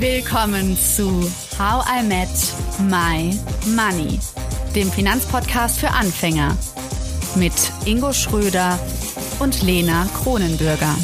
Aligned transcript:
Willkommen 0.00 0.78
zu 0.78 1.30
How 1.58 1.84
I 1.86 2.02
Met 2.02 2.30
My 2.88 3.38
Money, 3.76 4.18
dem 4.74 4.90
Finanzpodcast 4.90 5.78
für 5.78 5.90
Anfänger 5.90 6.56
mit 7.36 7.52
Ingo 7.84 8.10
Schröder 8.14 8.78
und 9.40 9.60
Lena 9.60 10.08
Kronenbürger. 10.14 10.96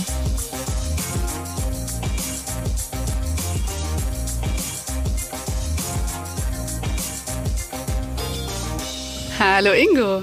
Hallo 9.38 9.72
Ingo. 9.72 10.22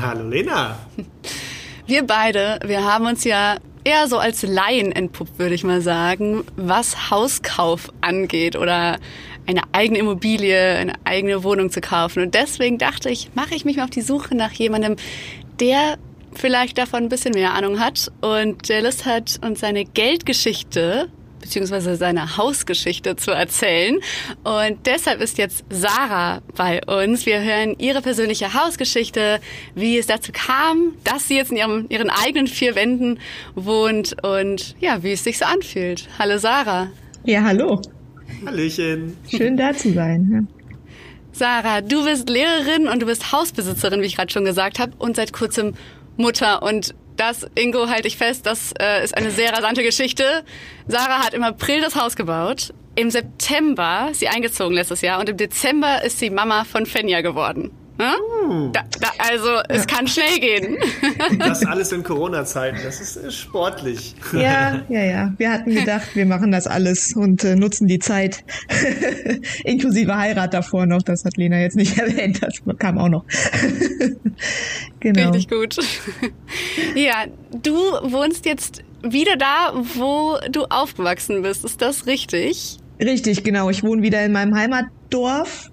Hallo 0.00 0.28
Lena. 0.28 0.78
Wir 1.86 2.06
beide, 2.06 2.60
wir 2.64 2.84
haben 2.84 3.06
uns 3.06 3.24
ja 3.24 3.56
eher 3.84 4.08
so 4.08 4.18
als 4.18 4.42
Laien 4.42 4.92
entpuppt, 4.92 5.38
würde 5.38 5.54
ich 5.54 5.64
mal 5.64 5.80
sagen, 5.80 6.44
was 6.56 7.10
Hauskauf 7.10 7.92
angeht 8.00 8.56
oder 8.56 8.98
eine 9.46 9.62
eigene 9.72 9.98
Immobilie, 9.98 10.76
eine 10.76 10.94
eigene 11.04 11.42
Wohnung 11.42 11.70
zu 11.70 11.80
kaufen. 11.80 12.22
Und 12.22 12.34
deswegen 12.34 12.78
dachte 12.78 13.10
ich, 13.10 13.30
mache 13.34 13.54
ich 13.54 13.64
mich 13.64 13.76
mal 13.76 13.84
auf 13.84 13.90
die 13.90 14.02
Suche 14.02 14.34
nach 14.34 14.52
jemandem, 14.52 14.96
der 15.60 15.98
vielleicht 16.34 16.78
davon 16.78 17.04
ein 17.04 17.08
bisschen 17.08 17.34
mehr 17.34 17.54
Ahnung 17.54 17.80
hat 17.80 18.10
und 18.20 18.68
der 18.68 18.82
Lust 18.82 19.04
hat, 19.04 19.38
uns 19.44 19.60
seine 19.60 19.84
Geldgeschichte 19.84 21.08
beziehungsweise 21.42 21.96
seine 21.96 22.38
Hausgeschichte 22.38 23.16
zu 23.16 23.32
erzählen. 23.32 23.98
Und 24.44 24.86
deshalb 24.86 25.20
ist 25.20 25.36
jetzt 25.36 25.64
Sarah 25.68 26.40
bei 26.56 26.80
uns. 26.86 27.26
Wir 27.26 27.42
hören 27.42 27.76
ihre 27.78 28.00
persönliche 28.00 28.54
Hausgeschichte, 28.54 29.40
wie 29.74 29.98
es 29.98 30.06
dazu 30.06 30.32
kam, 30.32 30.94
dass 31.04 31.28
sie 31.28 31.36
jetzt 31.36 31.50
in 31.50 31.58
ihrem, 31.58 31.86
ihren 31.90 32.08
eigenen 32.08 32.46
vier 32.46 32.74
Wänden 32.74 33.18
wohnt 33.54 34.16
und 34.24 34.74
ja, 34.80 35.02
wie 35.02 35.12
es 35.12 35.24
sich 35.24 35.38
so 35.38 35.44
anfühlt. 35.44 36.08
Hallo 36.18 36.38
Sarah. 36.38 36.90
Ja, 37.24 37.42
hallo. 37.42 37.82
Hallöchen. 38.46 39.16
Schön 39.28 39.56
da 39.56 39.74
zu 39.74 39.92
sein. 39.92 40.28
Ja. 40.32 40.62
Sarah, 41.32 41.80
du 41.80 42.04
bist 42.04 42.28
Lehrerin 42.28 42.88
und 42.88 43.00
du 43.00 43.06
bist 43.06 43.32
Hausbesitzerin, 43.32 44.02
wie 44.02 44.06
ich 44.06 44.16
gerade 44.16 44.30
schon 44.30 44.44
gesagt 44.44 44.78
habe, 44.78 44.92
und 44.98 45.16
seit 45.16 45.32
kurzem 45.32 45.74
Mutter. 46.16 46.62
Und 46.62 46.94
das, 47.22 47.46
Ingo, 47.54 47.88
halte 47.88 48.08
ich 48.08 48.16
fest, 48.16 48.46
das 48.46 48.72
äh, 48.80 49.04
ist 49.04 49.16
eine 49.16 49.30
sehr 49.30 49.52
rasante 49.52 49.82
Geschichte. 49.82 50.44
Sarah 50.88 51.24
hat 51.24 51.34
im 51.34 51.44
April 51.44 51.80
das 51.80 51.94
Haus 51.94 52.16
gebaut. 52.16 52.74
Im 52.96 53.10
September 53.10 54.08
ist 54.10 54.20
sie 54.20 54.28
eingezogen 54.28 54.74
letztes 54.74 55.02
Jahr 55.02 55.20
und 55.20 55.28
im 55.28 55.36
Dezember 55.36 56.02
ist 56.02 56.18
sie 56.18 56.30
Mama 56.30 56.64
von 56.64 56.84
Fenja 56.84 57.20
geworden. 57.20 57.70
Hm? 57.98 58.72
Da, 58.72 58.82
da, 59.00 59.08
also 59.18 59.48
es 59.68 59.86
kann 59.86 60.06
schnell 60.06 60.40
gehen. 60.40 60.78
Das 61.38 61.64
alles 61.66 61.92
in 61.92 62.02
Corona-Zeiten, 62.02 62.78
das 62.82 63.00
ist 63.00 63.16
äh, 63.16 63.30
sportlich. 63.30 64.14
Ja, 64.32 64.82
ja, 64.88 65.04
ja. 65.04 65.32
Wir 65.36 65.52
hatten 65.52 65.74
gedacht, 65.74 66.14
wir 66.14 66.26
machen 66.26 66.50
das 66.50 66.66
alles 66.66 67.14
und 67.14 67.44
äh, 67.44 67.54
nutzen 67.54 67.86
die 67.86 67.98
Zeit. 67.98 68.44
Inklusive 69.64 70.16
Heirat 70.16 70.54
davor 70.54 70.86
noch, 70.86 71.02
das 71.02 71.24
hat 71.24 71.36
Lena 71.36 71.60
jetzt 71.60 71.76
nicht 71.76 71.98
erwähnt, 71.98 72.42
das 72.42 72.54
kam 72.78 72.98
auch 72.98 73.08
noch. 73.08 73.24
genau. 75.00 75.30
Richtig 75.30 75.48
gut. 75.48 75.76
Ja, 76.94 77.26
du 77.62 77.74
wohnst 77.74 78.46
jetzt 78.46 78.82
wieder 79.02 79.36
da, 79.36 79.72
wo 79.94 80.38
du 80.50 80.64
aufgewachsen 80.64 81.42
bist. 81.42 81.64
Ist 81.64 81.82
das 81.82 82.06
richtig? 82.06 82.78
Richtig, 83.00 83.42
genau. 83.42 83.68
Ich 83.70 83.82
wohne 83.82 84.02
wieder 84.02 84.24
in 84.24 84.32
meinem 84.32 84.54
Heimatdorf 84.54 85.70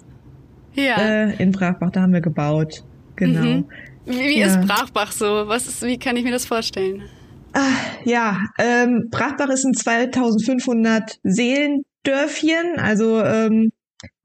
ja. 0.85 0.97
Äh, 0.97 1.41
in 1.41 1.51
Brachbach, 1.51 1.91
da 1.91 2.01
haben 2.01 2.13
wir 2.13 2.21
gebaut. 2.21 2.83
Genau. 3.15 3.41
Mhm. 3.41 3.65
Wie, 4.05 4.39
ja. 4.39 4.47
ist 4.47 4.67
Brachbach 4.67 5.11
so? 5.11 5.47
Was 5.47 5.67
ist, 5.67 5.81
wie 5.83 5.97
kann 5.99 6.15
ich 6.17 6.23
mir 6.23 6.31
das 6.31 6.45
vorstellen? 6.45 7.03
Ah, 7.53 7.73
ja, 8.05 8.37
ähm, 8.57 9.07
Brachbach 9.09 9.49
ist 9.49 9.65
ein 9.65 9.73
2500 9.73 11.19
Seelendörfchen, 11.23 12.77
also 12.77 13.23
ähm, 13.23 13.71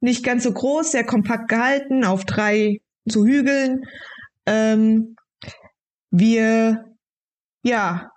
nicht 0.00 0.24
ganz 0.24 0.44
so 0.44 0.52
groß, 0.52 0.92
sehr 0.92 1.04
kompakt 1.04 1.48
gehalten, 1.48 2.04
auf 2.04 2.24
drei 2.24 2.80
so 3.04 3.24
Hügeln. 3.24 3.82
Ähm, 4.46 5.16
wir, 6.10 6.84
ja, 7.62 8.10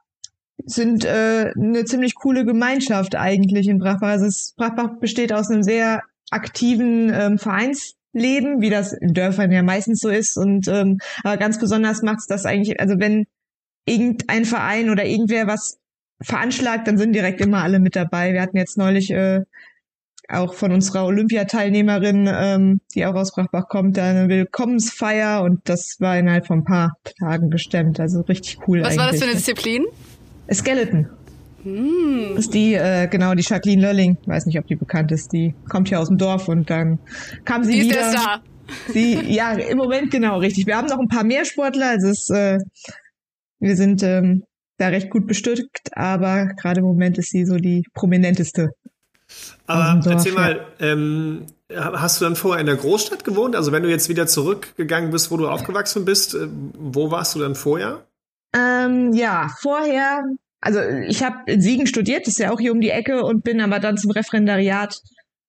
sind 0.65 1.05
äh, 1.05 1.51
eine 1.55 1.85
ziemlich 1.85 2.15
coole 2.15 2.45
Gemeinschaft 2.45 3.15
eigentlich 3.15 3.67
in 3.67 3.79
Brachbach. 3.79 4.09
Also 4.09 4.25
es, 4.25 4.53
Brachbach 4.57 4.99
besteht 4.99 5.31
aus 5.31 5.49
einem 5.49 5.63
sehr 5.63 6.01
aktiven 6.29 7.11
ähm, 7.13 7.37
Vereins 7.37 7.96
leben, 8.13 8.61
wie 8.61 8.69
das 8.69 8.93
in 8.93 9.13
Dörfern 9.13 9.51
ja 9.51 9.63
meistens 9.63 9.99
so 9.99 10.09
ist. 10.09 10.37
Und 10.37 10.67
ähm, 10.67 10.99
aber 11.23 11.37
ganz 11.37 11.59
besonders 11.59 12.01
macht 12.01 12.19
es 12.19 12.27
das 12.27 12.45
eigentlich, 12.45 12.79
also 12.79 12.95
wenn 12.99 13.25
irgendein 13.85 14.45
Verein 14.45 14.89
oder 14.89 15.05
irgendwer 15.05 15.47
was 15.47 15.77
veranschlagt, 16.21 16.87
dann 16.87 16.97
sind 16.97 17.13
direkt 17.13 17.41
immer 17.41 17.63
alle 17.63 17.79
mit 17.79 17.95
dabei. 17.95 18.33
Wir 18.33 18.41
hatten 18.41 18.57
jetzt 18.57 18.77
neulich 18.77 19.11
äh, 19.11 19.41
auch 20.29 20.53
von 20.53 20.71
unserer 20.71 21.05
Olympiateilnehmerin, 21.05 22.29
ähm, 22.29 22.81
die 22.93 23.05
auch 23.05 23.15
aus 23.15 23.33
Brachbach 23.33 23.67
kommt, 23.69 23.97
da 23.97 24.09
eine 24.09 24.27
Willkommensfeier 24.27 25.41
und 25.43 25.61
das 25.69 25.97
war 25.99 26.17
innerhalb 26.17 26.47
von 26.47 26.59
ein 26.59 26.65
paar 26.65 26.97
Tagen 27.19 27.49
gestemmt. 27.49 27.99
Also 27.99 28.21
richtig 28.21 28.59
cool. 28.67 28.81
Was 28.81 28.89
eigentlich. 28.89 28.99
war 28.99 29.11
das 29.11 29.19
für 29.19 29.25
eine 29.25 29.35
Disziplin? 29.35 29.85
Skeleton. 30.51 31.09
Hm. 31.67 32.35
Das 32.35 32.45
ist 32.45 32.53
die, 32.53 32.75
äh, 32.75 33.07
genau, 33.07 33.33
die 33.33 33.43
Jacqueline 33.43 33.81
Lölling. 33.81 34.17
Weiß 34.25 34.45
nicht, 34.45 34.57
ob 34.57 34.67
die 34.67 34.75
bekannt 34.75 35.11
ist. 35.11 35.33
Die 35.33 35.53
kommt 35.69 35.89
hier 35.89 35.99
aus 35.99 36.07
dem 36.07 36.17
Dorf 36.17 36.47
und 36.47 36.69
dann 36.69 36.99
kam 37.43 37.63
sie 37.63 37.73
die 37.73 37.81
wieder. 37.89 38.09
Ist 38.09 38.15
da. 38.15 38.41
Sie, 38.89 39.19
ja, 39.33 39.53
im 39.53 39.77
Moment 39.77 40.11
genau, 40.11 40.39
richtig. 40.39 40.65
Wir 40.65 40.77
haben 40.77 40.87
noch 40.87 40.99
ein 40.99 41.07
paar 41.07 41.23
mehr 41.23 41.45
Sportler. 41.45 41.89
Also 41.89 42.07
es, 42.07 42.29
äh, 42.29 42.57
wir 43.59 43.75
sind 43.75 44.03
ähm, 44.03 44.43
da 44.77 44.87
recht 44.87 45.09
gut 45.09 45.27
bestückt, 45.27 45.89
aber 45.93 46.47
gerade 46.59 46.79
im 46.79 46.85
Moment 46.85 47.17
ist 47.17 47.31
sie 47.31 47.45
so 47.45 47.57
die 47.57 47.83
prominenteste. 47.93 48.69
Aber 49.65 49.99
Dorf, 50.01 50.13
erzähl 50.13 50.33
mal, 50.33 50.65
ja. 50.79 50.91
ähm, 50.91 51.45
hast 51.73 52.21
du 52.21 52.25
dann 52.25 52.35
vorher 52.37 52.61
in 52.61 52.67
der 52.67 52.75
Großstadt 52.75 53.25
gewohnt? 53.25 53.55
Also 53.55 53.71
wenn 53.73 53.83
du 53.83 53.89
jetzt 53.89 54.07
wieder 54.07 54.27
zurückgegangen 54.27 55.11
bist, 55.11 55.31
wo 55.31 55.37
du 55.37 55.49
aufgewachsen 55.49 56.05
bist, 56.05 56.33
äh, 56.33 56.47
wo 56.49 57.11
warst 57.11 57.35
du 57.35 57.39
dann 57.39 57.55
vorher? 57.55 58.05
Ähm, 58.53 59.11
ja, 59.13 59.49
vorher 59.61 60.23
also 60.67 60.81
ich 60.81 61.23
habe 61.23 61.49
in 61.49 61.61
Siegen 61.61 61.87
studiert, 61.87 62.27
das 62.27 62.33
ist 62.33 62.39
ja 62.39 62.51
auch 62.51 62.59
hier 62.59 62.73
um 62.73 62.81
die 62.81 62.89
Ecke 62.89 63.23
und 63.23 63.45
bin 63.45 63.61
aber 63.61 63.79
dann 63.79 63.97
zum 63.97 64.11
Referendariat 64.11 64.99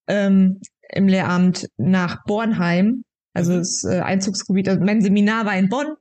ähm, 0.06 0.60
im 0.90 1.08
Lehramt 1.08 1.66
nach 1.76 2.22
Bornheim, 2.24 3.02
also 3.34 3.52
mhm. 3.52 3.58
das 3.58 3.82
äh, 3.82 3.98
Einzugsgebiet. 3.98 4.68
Also 4.68 4.80
mein 4.84 5.02
Seminar 5.02 5.44
war 5.44 5.56
in 5.56 5.68
Bonn 5.68 5.96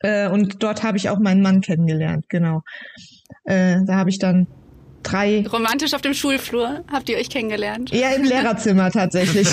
äh, 0.00 0.28
und 0.28 0.64
dort 0.64 0.82
habe 0.82 0.96
ich 0.96 1.10
auch 1.10 1.20
meinen 1.20 1.42
Mann 1.42 1.60
kennengelernt, 1.60 2.24
genau. 2.28 2.62
Äh, 3.44 3.84
da 3.86 3.94
habe 3.94 4.10
ich 4.10 4.18
dann 4.18 4.48
drei. 5.04 5.46
Romantisch 5.46 5.94
auf 5.94 6.02
dem 6.02 6.14
Schulflur 6.14 6.84
habt 6.90 7.08
ihr 7.08 7.18
euch 7.18 7.30
kennengelernt? 7.30 7.90
Ja, 7.92 8.10
im 8.10 8.24
Lehrerzimmer 8.24 8.90
tatsächlich. 8.90 9.48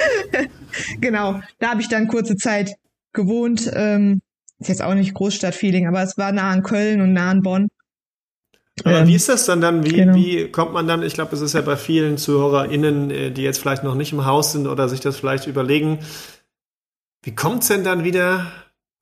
genau, 1.02 1.42
da 1.58 1.72
habe 1.72 1.82
ich 1.82 1.88
dann 1.90 2.08
kurze 2.08 2.36
Zeit 2.36 2.72
gewohnt. 3.12 3.70
Ähm, 3.74 4.22
ist 4.60 4.68
jetzt 4.68 4.82
auch 4.82 4.94
nicht 4.94 5.14
Großstadtfeeling, 5.14 5.88
aber 5.88 6.02
es 6.02 6.16
war 6.18 6.32
nah 6.32 6.50
an 6.50 6.62
Köln 6.62 7.00
und 7.00 7.12
nah 7.12 7.30
an 7.30 7.42
Bonn. 7.42 7.68
Aber 8.84 9.00
ähm, 9.00 9.08
wie 9.08 9.14
ist 9.14 9.28
das 9.28 9.46
dann 9.46 9.60
dann? 9.60 9.84
Wie, 9.84 9.92
genau. 9.92 10.14
wie 10.14 10.50
kommt 10.50 10.72
man 10.72 10.86
dann? 10.86 11.02
Ich 11.02 11.14
glaube, 11.14 11.34
es 11.34 11.40
ist 11.40 11.54
ja 11.54 11.60
bei 11.60 11.76
vielen 11.76 12.18
ZuhörerInnen, 12.18 13.10
äh, 13.10 13.30
die 13.30 13.42
jetzt 13.42 13.58
vielleicht 13.58 13.84
noch 13.84 13.94
nicht 13.94 14.12
im 14.12 14.24
Haus 14.24 14.52
sind 14.52 14.66
oder 14.66 14.88
sich 14.88 15.00
das 15.00 15.16
vielleicht 15.16 15.46
überlegen. 15.46 15.98
Wie 17.22 17.34
kommt 17.34 17.62
es 17.62 17.68
denn 17.68 17.84
dann 17.84 18.04
wieder, 18.04 18.46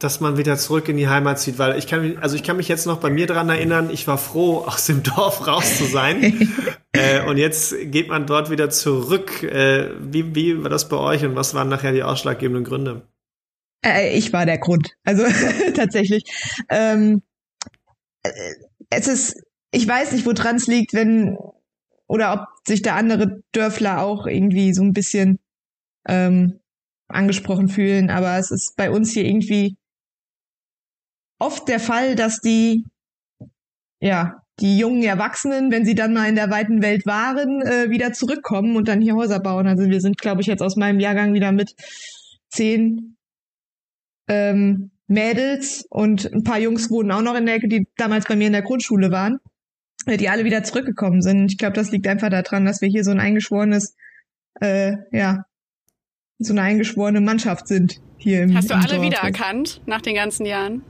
dass 0.01 0.21
man 0.21 0.37
wieder 0.37 0.57
zurück 0.57 0.89
in 0.89 0.97
die 0.97 1.09
Heimat 1.09 1.39
zieht? 1.39 1.59
Weil 1.59 1.79
ich 1.79 1.87
kann 1.87 2.03
mich, 2.03 2.19
also 2.19 2.35
ich 2.35 2.43
kann 2.43 2.57
mich 2.57 2.69
jetzt 2.69 2.87
noch 2.87 2.99
bei 2.99 3.11
mir 3.11 3.27
dran 3.27 3.49
erinnern, 3.49 3.91
ich 3.91 4.07
war 4.07 4.19
froh, 4.19 4.59
aus 4.67 4.87
dem 4.87 5.03
Dorf 5.03 5.47
raus 5.47 5.79
zu 5.79 5.85
sein. 5.85 6.49
äh, 6.93 7.25
und 7.29 7.37
jetzt 7.37 7.75
geht 7.91 8.09
man 8.09 8.27
dort 8.27 8.51
wieder 8.51 8.71
zurück. 8.71 9.43
Äh, 9.43 9.91
wie, 10.01 10.35
wie 10.35 10.63
war 10.63 10.71
das 10.71 10.89
bei 10.89 10.97
euch 10.97 11.25
und 11.25 11.37
was 11.37 11.55
waren 11.55 11.69
nachher 11.69 11.93
die 11.93 12.03
ausschlaggebenden 12.03 12.65
Gründe? 12.65 13.03
Äh, 13.85 14.17
ich 14.17 14.33
war 14.33 14.47
der 14.47 14.59
Grund. 14.59 14.95
Also 15.05 15.25
tatsächlich. 15.75 16.25
Ähm, 16.69 17.23
äh, 18.23 18.31
es 18.91 19.09
ist, 19.09 19.43
ich 19.71 19.87
weiß 19.87 20.13
nicht, 20.13 20.27
woran 20.27 20.57
es 20.57 20.67
liegt, 20.67 20.95
wenn 20.95 21.37
oder 22.07 22.33
ob 22.33 22.67
sich 22.67 22.83
da 22.83 22.97
andere 22.97 23.43
Dörfler 23.53 24.03
auch 24.03 24.27
irgendwie 24.27 24.73
so 24.73 24.83
ein 24.83 24.95
bisschen 24.95 25.39
ähm, 26.07 26.61
angesprochen 27.09 27.69
fühlen, 27.69 28.11
aber 28.11 28.39
es 28.39 28.51
ist 28.51 28.77
bei 28.77 28.91
uns 28.91 29.13
hier 29.13 29.25
irgendwie 29.25 29.77
oft 31.39 31.69
der 31.69 31.81
Fall, 31.81 32.17
dass 32.17 32.41
die 32.41 32.85
ja 34.01 34.43
die 34.61 34.79
jungen 34.79 35.03
Erwachsenen, 35.03 35.71
wenn 35.71 35.85
sie 35.85 35.95
dann 35.95 36.15
mal 36.15 36.29
in 36.29 36.35
der 36.35 36.51
weiten 36.51 36.83
Welt 36.83 37.07
waren, 37.07 37.63
äh, 37.63 37.91
wieder 37.91 38.13
zurückkommen 38.13 38.77
und 38.77 38.89
dann 38.89 39.01
hier 39.01 39.15
Häuser 39.15 39.39
bauen. 39.39 39.69
Also 39.69 39.89
wir 39.89 40.01
sind, 40.01 40.19
glaube 40.19 40.41
ich, 40.41 40.49
jetzt 40.49 40.63
aus 40.63 40.77
meinem 40.77 40.99
Jahrgang 40.99 41.33
wieder 41.33 41.53
mit 41.53 41.75
zehn 42.49 43.18
ähm, 44.29 44.91
Mädels 45.07 45.87
und 45.89 46.33
ein 46.33 46.45
paar 46.45 46.59
Jungs 46.59 46.91
wohnen 46.91 47.11
auch 47.13 47.23
noch 47.23 47.35
in 47.35 47.47
der 47.47 47.57
Ecke, 47.57 47.69
die 47.69 47.87
damals 47.97 48.27
bei 48.27 48.37
mir 48.37 48.47
in 48.47 48.53
der 48.53 48.63
Grundschule 48.63 49.11
waren, 49.11 49.39
äh, 50.07 50.17
die 50.17 50.29
alle 50.29 50.45
wieder 50.45 50.63
zurückgekommen 50.63 51.23
sind. 51.23 51.51
Ich 51.51 51.59
glaube, 51.59 51.75
das 51.75 51.91
liegt 51.91 52.07
einfach 52.07 52.29
daran, 52.29 52.65
dass 52.65 52.83
wir 52.83 52.89
hier 52.89 53.05
so 53.05 53.11
ein 53.11 53.21
eingeschworenes, 53.21 53.97
äh, 54.61 54.97
ja, 55.13 55.45
so 56.39 56.53
eine 56.53 56.63
eingeschworene 56.63 57.21
Mannschaft 57.21 57.67
sind 57.67 58.01
hier 58.17 58.43
im 58.43 58.55
Hast 58.55 58.71
du 58.71 58.75
im 58.75 58.81
alle 58.81 59.03
wiedererkannt 59.03 59.83
nach 59.87 60.03
den 60.03 60.15
ganzen 60.15 60.47
Jahren? 60.47 60.83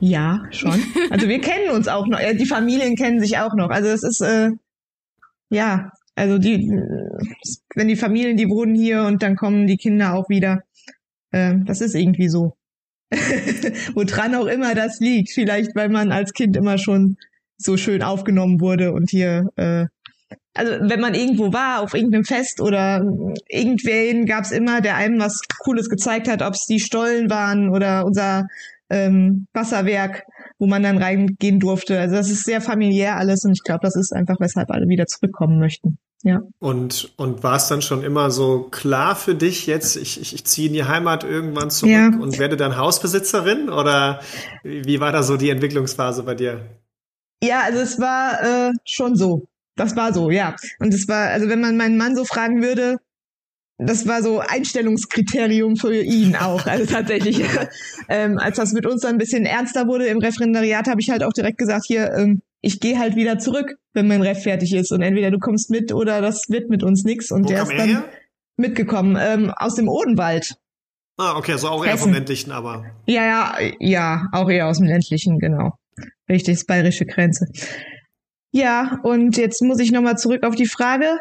Ja, 0.00 0.42
schon. 0.50 0.82
Also 1.10 1.28
wir 1.28 1.40
kennen 1.40 1.70
uns 1.70 1.86
auch 1.86 2.06
noch. 2.06 2.18
Die 2.18 2.46
Familien 2.46 2.96
kennen 2.96 3.20
sich 3.20 3.38
auch 3.38 3.54
noch. 3.54 3.70
Also 3.70 3.88
es 3.88 4.02
ist 4.02 4.20
äh, 4.20 4.50
ja 5.50 5.92
Also 6.16 6.38
die, 6.38 6.70
wenn 7.74 7.88
die 7.88 7.96
Familien, 7.96 8.36
die 8.36 8.48
wohnen 8.48 8.74
hier 8.74 9.02
und 9.02 9.22
dann 9.22 9.36
kommen 9.36 9.66
die 9.66 9.76
Kinder 9.76 10.14
auch 10.14 10.28
wieder. 10.28 10.62
Äh, 11.34 11.56
das 11.64 11.80
ist 11.80 11.94
irgendwie 11.94 12.28
so. 12.28 12.54
Woran 13.94 14.34
auch 14.36 14.46
immer 14.46 14.74
das 14.74 15.00
liegt. 15.00 15.32
Vielleicht, 15.32 15.74
weil 15.74 15.88
man 15.88 16.12
als 16.12 16.32
Kind 16.32 16.56
immer 16.56 16.78
schon 16.78 17.16
so 17.56 17.76
schön 17.76 18.02
aufgenommen 18.02 18.60
wurde 18.60 18.92
und 18.92 19.10
hier, 19.10 19.50
äh, 19.56 19.86
also 20.54 20.72
wenn 20.88 21.00
man 21.00 21.14
irgendwo 21.14 21.52
war, 21.52 21.80
auf 21.80 21.94
irgendeinem 21.94 22.24
Fest 22.24 22.60
oder 22.60 23.04
irgendwen 23.48 24.26
gab 24.26 24.44
es 24.44 24.52
immer, 24.52 24.80
der 24.80 24.96
einem 24.96 25.18
was 25.18 25.40
Cooles 25.58 25.88
gezeigt 25.88 26.28
hat, 26.28 26.42
ob 26.42 26.54
es 26.54 26.66
die 26.66 26.80
Stollen 26.80 27.30
waren 27.30 27.68
oder 27.68 28.04
unser 28.04 28.46
ähm, 28.94 29.46
Wasserwerk, 29.52 30.22
wo 30.58 30.66
man 30.66 30.82
dann 30.82 30.98
reingehen 30.98 31.58
durfte. 31.58 31.98
Also 31.98 32.14
das 32.14 32.30
ist 32.30 32.44
sehr 32.44 32.60
familiär 32.60 33.16
alles 33.16 33.44
und 33.44 33.52
ich 33.52 33.62
glaube, 33.64 33.80
das 33.82 33.96
ist 33.96 34.12
einfach, 34.12 34.36
weshalb 34.38 34.70
alle 34.70 34.86
wieder 34.86 35.06
zurückkommen 35.06 35.58
möchten. 35.58 35.98
Ja. 36.22 36.40
Und, 36.58 37.12
und 37.18 37.42
war 37.42 37.56
es 37.56 37.68
dann 37.68 37.82
schon 37.82 38.02
immer 38.02 38.30
so 38.30 38.68
klar 38.70 39.14
für 39.14 39.34
dich 39.34 39.66
jetzt, 39.66 39.96
ich, 39.96 40.18
ich, 40.18 40.34
ich 40.34 40.46
ziehe 40.46 40.68
in 40.68 40.72
die 40.72 40.84
Heimat 40.84 41.22
irgendwann 41.22 41.70
zurück 41.70 41.92
ja. 41.92 42.06
und 42.06 42.38
werde 42.38 42.56
dann 42.56 42.78
Hausbesitzerin? 42.78 43.68
Oder 43.68 44.20
wie 44.62 45.00
war 45.00 45.12
da 45.12 45.22
so 45.22 45.36
die 45.36 45.50
Entwicklungsphase 45.50 46.22
bei 46.22 46.34
dir? 46.34 46.64
Ja, 47.42 47.62
also 47.64 47.80
es 47.80 48.00
war 48.00 48.42
äh, 48.42 48.72
schon 48.86 49.16
so. 49.16 49.48
Das 49.76 49.96
war 49.96 50.14
so, 50.14 50.30
ja. 50.30 50.54
Und 50.78 50.94
es 50.94 51.08
war, 51.08 51.28
also 51.28 51.48
wenn 51.48 51.60
man 51.60 51.76
meinen 51.76 51.98
Mann 51.98 52.16
so 52.16 52.24
fragen 52.24 52.62
würde, 52.62 52.96
das 53.78 54.06
war 54.06 54.22
so 54.22 54.38
Einstellungskriterium 54.38 55.76
für 55.76 56.00
ihn 56.00 56.36
auch. 56.36 56.64
Also 56.66 56.86
tatsächlich, 56.86 57.42
ähm, 58.08 58.38
als 58.38 58.56
das 58.56 58.72
mit 58.72 58.86
uns 58.86 59.02
dann 59.02 59.16
ein 59.16 59.18
bisschen 59.18 59.44
ernster 59.44 59.88
wurde 59.88 60.06
im 60.06 60.18
Referendariat, 60.18 60.86
habe 60.86 61.00
ich 61.00 61.10
halt 61.10 61.24
auch 61.24 61.32
direkt 61.32 61.58
gesagt, 61.58 61.84
hier, 61.86 62.12
ähm, 62.14 62.42
ich 62.60 62.80
gehe 62.80 62.98
halt 62.98 63.16
wieder 63.16 63.38
zurück, 63.38 63.74
wenn 63.92 64.06
mein 64.06 64.22
Ref 64.22 64.42
fertig 64.42 64.72
ist. 64.72 64.92
Und 64.92 65.02
entweder 65.02 65.30
du 65.30 65.38
kommst 65.38 65.70
mit 65.70 65.92
oder 65.92 66.20
das 66.20 66.48
wird 66.48 66.70
mit 66.70 66.82
uns 66.82 67.04
nix. 67.04 67.30
Und 67.30 67.44
Wo 67.44 67.48
der 67.48 67.62
ist 67.64 67.72
dann 67.72 67.88
her? 67.88 68.04
mitgekommen 68.56 69.18
ähm, 69.20 69.50
aus 69.50 69.74
dem 69.74 69.88
Odenwald. 69.88 70.56
Ah, 71.16 71.36
okay, 71.36 71.52
also 71.52 71.68
auch 71.68 71.84
Hessen. 71.84 71.90
eher 71.90 71.98
vom 71.98 72.12
ländlichen, 72.12 72.52
aber. 72.52 72.86
Ja, 73.06 73.24
ja, 73.24 73.72
ja, 73.80 74.28
auch 74.32 74.48
eher 74.48 74.68
aus 74.68 74.78
dem 74.78 74.86
ländlichen, 74.86 75.38
genau. 75.38 75.78
Richtig, 76.28 76.56
das 76.56 76.64
bayerische 76.64 77.06
Grenze. 77.06 77.46
Ja, 78.50 79.00
und 79.02 79.36
jetzt 79.36 79.62
muss 79.62 79.78
ich 79.80 79.92
nochmal 79.92 80.16
zurück 80.16 80.44
auf 80.44 80.54
die 80.54 80.66
Frage. 80.66 81.18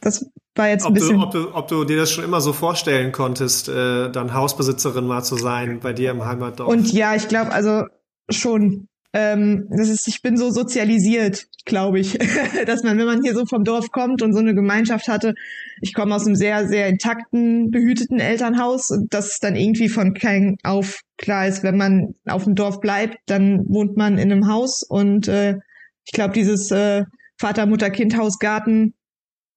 Das 0.00 0.28
war 0.56 0.68
jetzt 0.68 0.84
ein 0.84 0.88
ob 0.88 0.94
bisschen. 0.94 1.16
Du, 1.16 1.22
ob, 1.22 1.30
du, 1.32 1.54
ob 1.54 1.68
du 1.68 1.84
dir 1.84 1.96
das 1.96 2.10
schon 2.10 2.24
immer 2.24 2.40
so 2.40 2.52
vorstellen 2.52 3.12
konntest, 3.12 3.68
äh, 3.68 4.10
dann 4.10 4.34
Hausbesitzerin 4.34 5.06
mal 5.06 5.22
zu 5.22 5.36
sein 5.36 5.80
bei 5.80 5.92
dir 5.92 6.10
im 6.10 6.24
Heimatdorf. 6.24 6.68
Und 6.68 6.92
ja, 6.92 7.14
ich 7.14 7.28
glaube, 7.28 7.52
also 7.52 7.84
schon. 8.30 8.88
Ähm, 9.12 9.68
das 9.70 9.88
ist, 9.88 10.08
ich 10.08 10.20
bin 10.20 10.36
so 10.36 10.50
sozialisiert, 10.50 11.46
glaube 11.64 12.00
ich, 12.00 12.18
dass 12.66 12.82
man, 12.82 12.98
wenn 12.98 13.06
man 13.06 13.22
hier 13.22 13.34
so 13.34 13.46
vom 13.46 13.64
Dorf 13.64 13.90
kommt 13.90 14.20
und 14.20 14.34
so 14.34 14.40
eine 14.40 14.54
Gemeinschaft 14.54 15.08
hatte, 15.08 15.32
ich 15.80 15.94
komme 15.94 16.14
aus 16.14 16.26
einem 16.26 16.34
sehr, 16.34 16.68
sehr 16.68 16.88
intakten, 16.88 17.70
behüteten 17.70 18.18
Elternhaus 18.18 18.90
und 18.90 19.14
das 19.14 19.38
dann 19.38 19.56
irgendwie 19.56 19.88
von 19.88 20.12
klein 20.12 20.56
auf 20.64 21.00
klar 21.16 21.46
ist, 21.46 21.62
wenn 21.62 21.78
man 21.78 22.14
auf 22.26 22.44
dem 22.44 22.56
Dorf 22.56 22.80
bleibt, 22.80 23.16
dann 23.24 23.64
wohnt 23.68 23.96
man 23.96 24.18
in 24.18 24.30
einem 24.30 24.48
Haus 24.48 24.82
und 24.82 25.28
äh, 25.28 25.60
ich 26.04 26.12
glaube, 26.12 26.34
dieses 26.34 26.70
äh, 26.70 27.04
Vater, 27.38 27.64
Mutter, 27.64 27.90
Kind, 27.90 28.18
Haus, 28.18 28.38
Garten, 28.38 28.94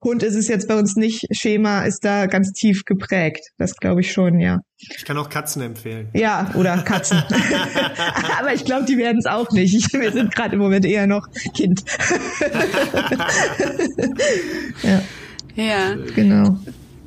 Hund 0.02 0.24
ist 0.24 0.36
es 0.36 0.48
jetzt 0.48 0.68
bei 0.68 0.76
uns 0.76 0.96
nicht. 0.96 1.28
Schema 1.32 1.82
ist 1.82 2.06
da 2.06 2.28
ganz 2.28 2.54
tief 2.54 2.86
geprägt. 2.86 3.50
Das 3.58 3.76
glaube 3.76 4.02
ich 4.02 4.14
schon, 4.14 4.40
ja. 4.40 4.60
Ich 4.78 5.04
kann 5.04 5.18
auch 5.18 5.30
Katzen 5.30 5.62
empfehlen. 5.62 6.08
Ja, 6.14 6.52
oder 6.56 6.78
Katzen. 6.78 7.22
Aber 8.40 8.54
ich 8.54 8.64
glaube, 8.64 8.86
die 8.86 8.98
werden 8.98 9.18
es 9.18 9.26
auch 9.26 9.52
nicht. 9.52 9.76
Ich, 9.76 9.92
wir 9.92 10.12
sind 10.14 10.34
gerade 10.34 10.56
im 10.56 10.62
Moment 10.62 10.86
eher 10.86 11.06
noch 11.06 11.28
Kind. 11.54 11.84
ja. 14.84 15.02
Ja. 15.56 15.96
Genau. 16.16 16.58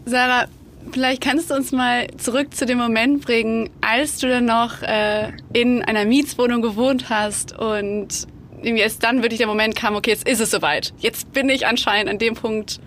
Sarah, 0.04 0.46
vielleicht 0.92 1.22
kannst 1.22 1.50
du 1.50 1.54
uns 1.54 1.72
mal 1.72 2.08
zurück 2.18 2.54
zu 2.54 2.66
dem 2.66 2.76
Moment 2.76 3.24
bringen, 3.24 3.70
als 3.80 4.18
du 4.18 4.28
dann 4.28 4.44
noch 4.44 4.82
äh, 4.82 5.32
in 5.54 5.82
einer 5.82 6.04
Mietswohnung 6.04 6.60
gewohnt 6.60 7.08
hast 7.08 7.58
und 7.58 8.26
irgendwie 8.64 8.82
erst 8.82 9.02
dann 9.02 9.22
wirklich 9.22 9.38
der 9.38 9.46
Moment 9.46 9.76
kam, 9.76 9.94
okay, 9.94 10.10
jetzt 10.10 10.26
ist 10.26 10.40
es 10.40 10.50
soweit. 10.50 10.92
Jetzt 10.98 11.32
bin 11.32 11.48
ich 11.48 11.66
anscheinend 11.66 12.10
an 12.10 12.18
dem 12.18 12.34
Punkt 12.34 12.80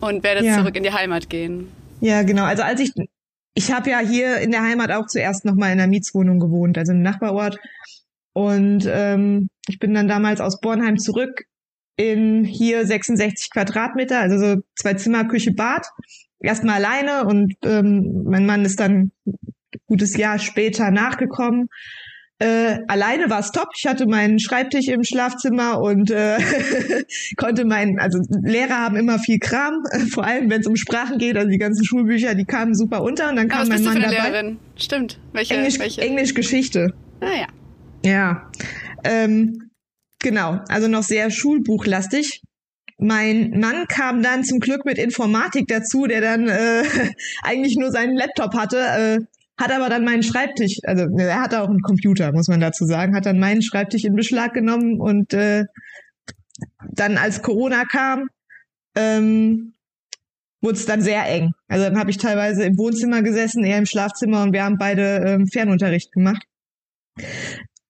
und 0.00 0.22
werde 0.22 0.44
ja. 0.44 0.58
zurück 0.58 0.76
in 0.76 0.82
die 0.82 0.92
Heimat 0.92 1.28
gehen. 1.28 1.68
Ja, 2.00 2.22
genau. 2.22 2.44
Also 2.44 2.62
als 2.62 2.80
ich, 2.80 2.92
ich 3.54 3.72
habe 3.72 3.90
ja 3.90 3.98
hier 3.98 4.38
in 4.38 4.50
der 4.50 4.62
Heimat 4.62 4.90
auch 4.92 5.06
zuerst 5.06 5.44
nochmal 5.44 5.72
in 5.72 5.80
einer 5.80 5.88
Mietswohnung 5.88 6.38
gewohnt, 6.38 6.78
also 6.78 6.92
im 6.92 7.02
Nachbarort. 7.02 7.58
Und 8.32 8.88
ähm, 8.88 9.48
ich 9.66 9.78
bin 9.78 9.94
dann 9.94 10.08
damals 10.08 10.40
aus 10.40 10.60
Bornheim 10.60 10.98
zurück 10.98 11.42
in 11.96 12.44
hier 12.44 12.86
66 12.86 13.50
Quadratmeter, 13.50 14.20
also 14.20 14.38
so 14.38 14.60
zwei 14.76 14.94
Zimmer, 14.94 15.24
Küche, 15.24 15.52
Bad. 15.52 15.86
Erstmal 16.40 16.76
alleine 16.84 17.24
und 17.24 17.54
ähm, 17.64 18.22
mein 18.24 18.46
Mann 18.46 18.64
ist 18.64 18.78
dann 18.78 19.10
gutes 19.86 20.16
Jahr 20.16 20.38
später 20.38 20.92
nachgekommen. 20.92 21.68
Äh, 22.40 22.78
alleine 22.86 23.28
war 23.30 23.40
es 23.40 23.50
top. 23.50 23.68
Ich 23.76 23.86
hatte 23.86 24.06
meinen 24.06 24.38
Schreibtisch 24.38 24.86
im 24.86 25.02
Schlafzimmer 25.02 25.80
und 25.80 26.10
äh, 26.12 26.38
konnte 27.36 27.64
meinen, 27.64 27.98
also 27.98 28.20
Lehrer 28.42 28.76
haben 28.76 28.96
immer 28.96 29.18
viel 29.18 29.40
Kram, 29.40 29.82
äh, 29.90 29.98
vor 30.12 30.24
allem 30.24 30.48
wenn 30.48 30.60
es 30.60 30.66
um 30.68 30.76
Sprachen 30.76 31.18
geht, 31.18 31.36
also 31.36 31.48
die 31.48 31.58
ganzen 31.58 31.84
Schulbücher, 31.84 32.36
die 32.36 32.44
kamen 32.44 32.74
super 32.74 33.02
unter 33.02 33.28
und 33.30 33.36
dann 33.36 33.48
kam 33.48 33.66
mein 33.66 33.82
Mann 33.82 34.00
dabei. 34.00 34.10
Lehrerin? 34.10 34.58
Stimmt. 34.76 35.18
Welche, 35.32 35.54
Englisch, 35.54 35.80
welche? 35.80 36.00
Englisch 36.00 36.34
Geschichte. 36.34 36.94
Ah 37.20 37.26
ja. 37.26 37.46
Ja. 38.04 38.50
Ähm, 39.02 39.70
genau, 40.20 40.60
also 40.68 40.86
noch 40.86 41.02
sehr 41.02 41.32
schulbuchlastig. 41.32 42.42
Mein 42.98 43.50
Mann 43.58 43.86
kam 43.88 44.22
dann 44.22 44.44
zum 44.44 44.60
Glück 44.60 44.84
mit 44.84 44.98
Informatik 44.98 45.66
dazu, 45.66 46.06
der 46.06 46.20
dann 46.20 46.48
äh, 46.48 46.84
eigentlich 47.42 47.76
nur 47.76 47.90
seinen 47.90 48.16
Laptop 48.16 48.54
hatte. 48.54 48.78
Äh, 48.78 49.18
hat 49.58 49.72
aber 49.72 49.88
dann 49.88 50.04
meinen 50.04 50.22
Schreibtisch, 50.22 50.78
also 50.84 51.06
er 51.18 51.40
hatte 51.40 51.60
auch 51.60 51.68
einen 51.68 51.82
Computer, 51.82 52.32
muss 52.32 52.48
man 52.48 52.60
dazu 52.60 52.84
sagen, 52.86 53.14
hat 53.14 53.26
dann 53.26 53.38
meinen 53.38 53.62
Schreibtisch 53.62 54.04
in 54.04 54.14
Beschlag 54.14 54.54
genommen 54.54 55.00
und 55.00 55.34
äh, 55.34 55.64
dann 56.92 57.16
als 57.18 57.42
Corona 57.42 57.84
kam, 57.84 58.28
ähm, 58.96 59.74
wurde 60.60 60.76
es 60.76 60.86
dann 60.86 61.02
sehr 61.02 61.26
eng. 61.26 61.52
Also 61.68 61.84
dann 61.84 61.98
habe 61.98 62.10
ich 62.10 62.18
teilweise 62.18 62.64
im 62.64 62.76
Wohnzimmer 62.78 63.22
gesessen, 63.22 63.64
er 63.64 63.78
im 63.78 63.86
Schlafzimmer 63.86 64.42
und 64.42 64.52
wir 64.52 64.64
haben 64.64 64.78
beide 64.78 65.24
ähm, 65.26 65.46
Fernunterricht 65.46 66.12
gemacht. 66.12 66.44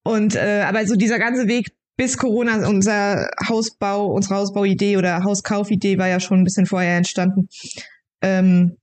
Und 0.02 0.36
äh, 0.36 0.64
aber 0.66 0.86
so 0.86 0.96
dieser 0.96 1.18
ganze 1.18 1.48
Weg 1.48 1.72
bis 1.96 2.16
Corona, 2.16 2.66
unser 2.68 3.28
Hausbau, 3.48 4.06
unsere 4.06 4.36
Hausbauidee 4.36 4.96
oder 4.96 5.24
Hauskaufidee 5.24 5.98
war 5.98 6.08
ja 6.08 6.20
schon 6.20 6.40
ein 6.40 6.44
bisschen 6.44 6.66
vorher 6.66 6.96
entstanden. 6.96 7.48
Ähm, 8.22 8.76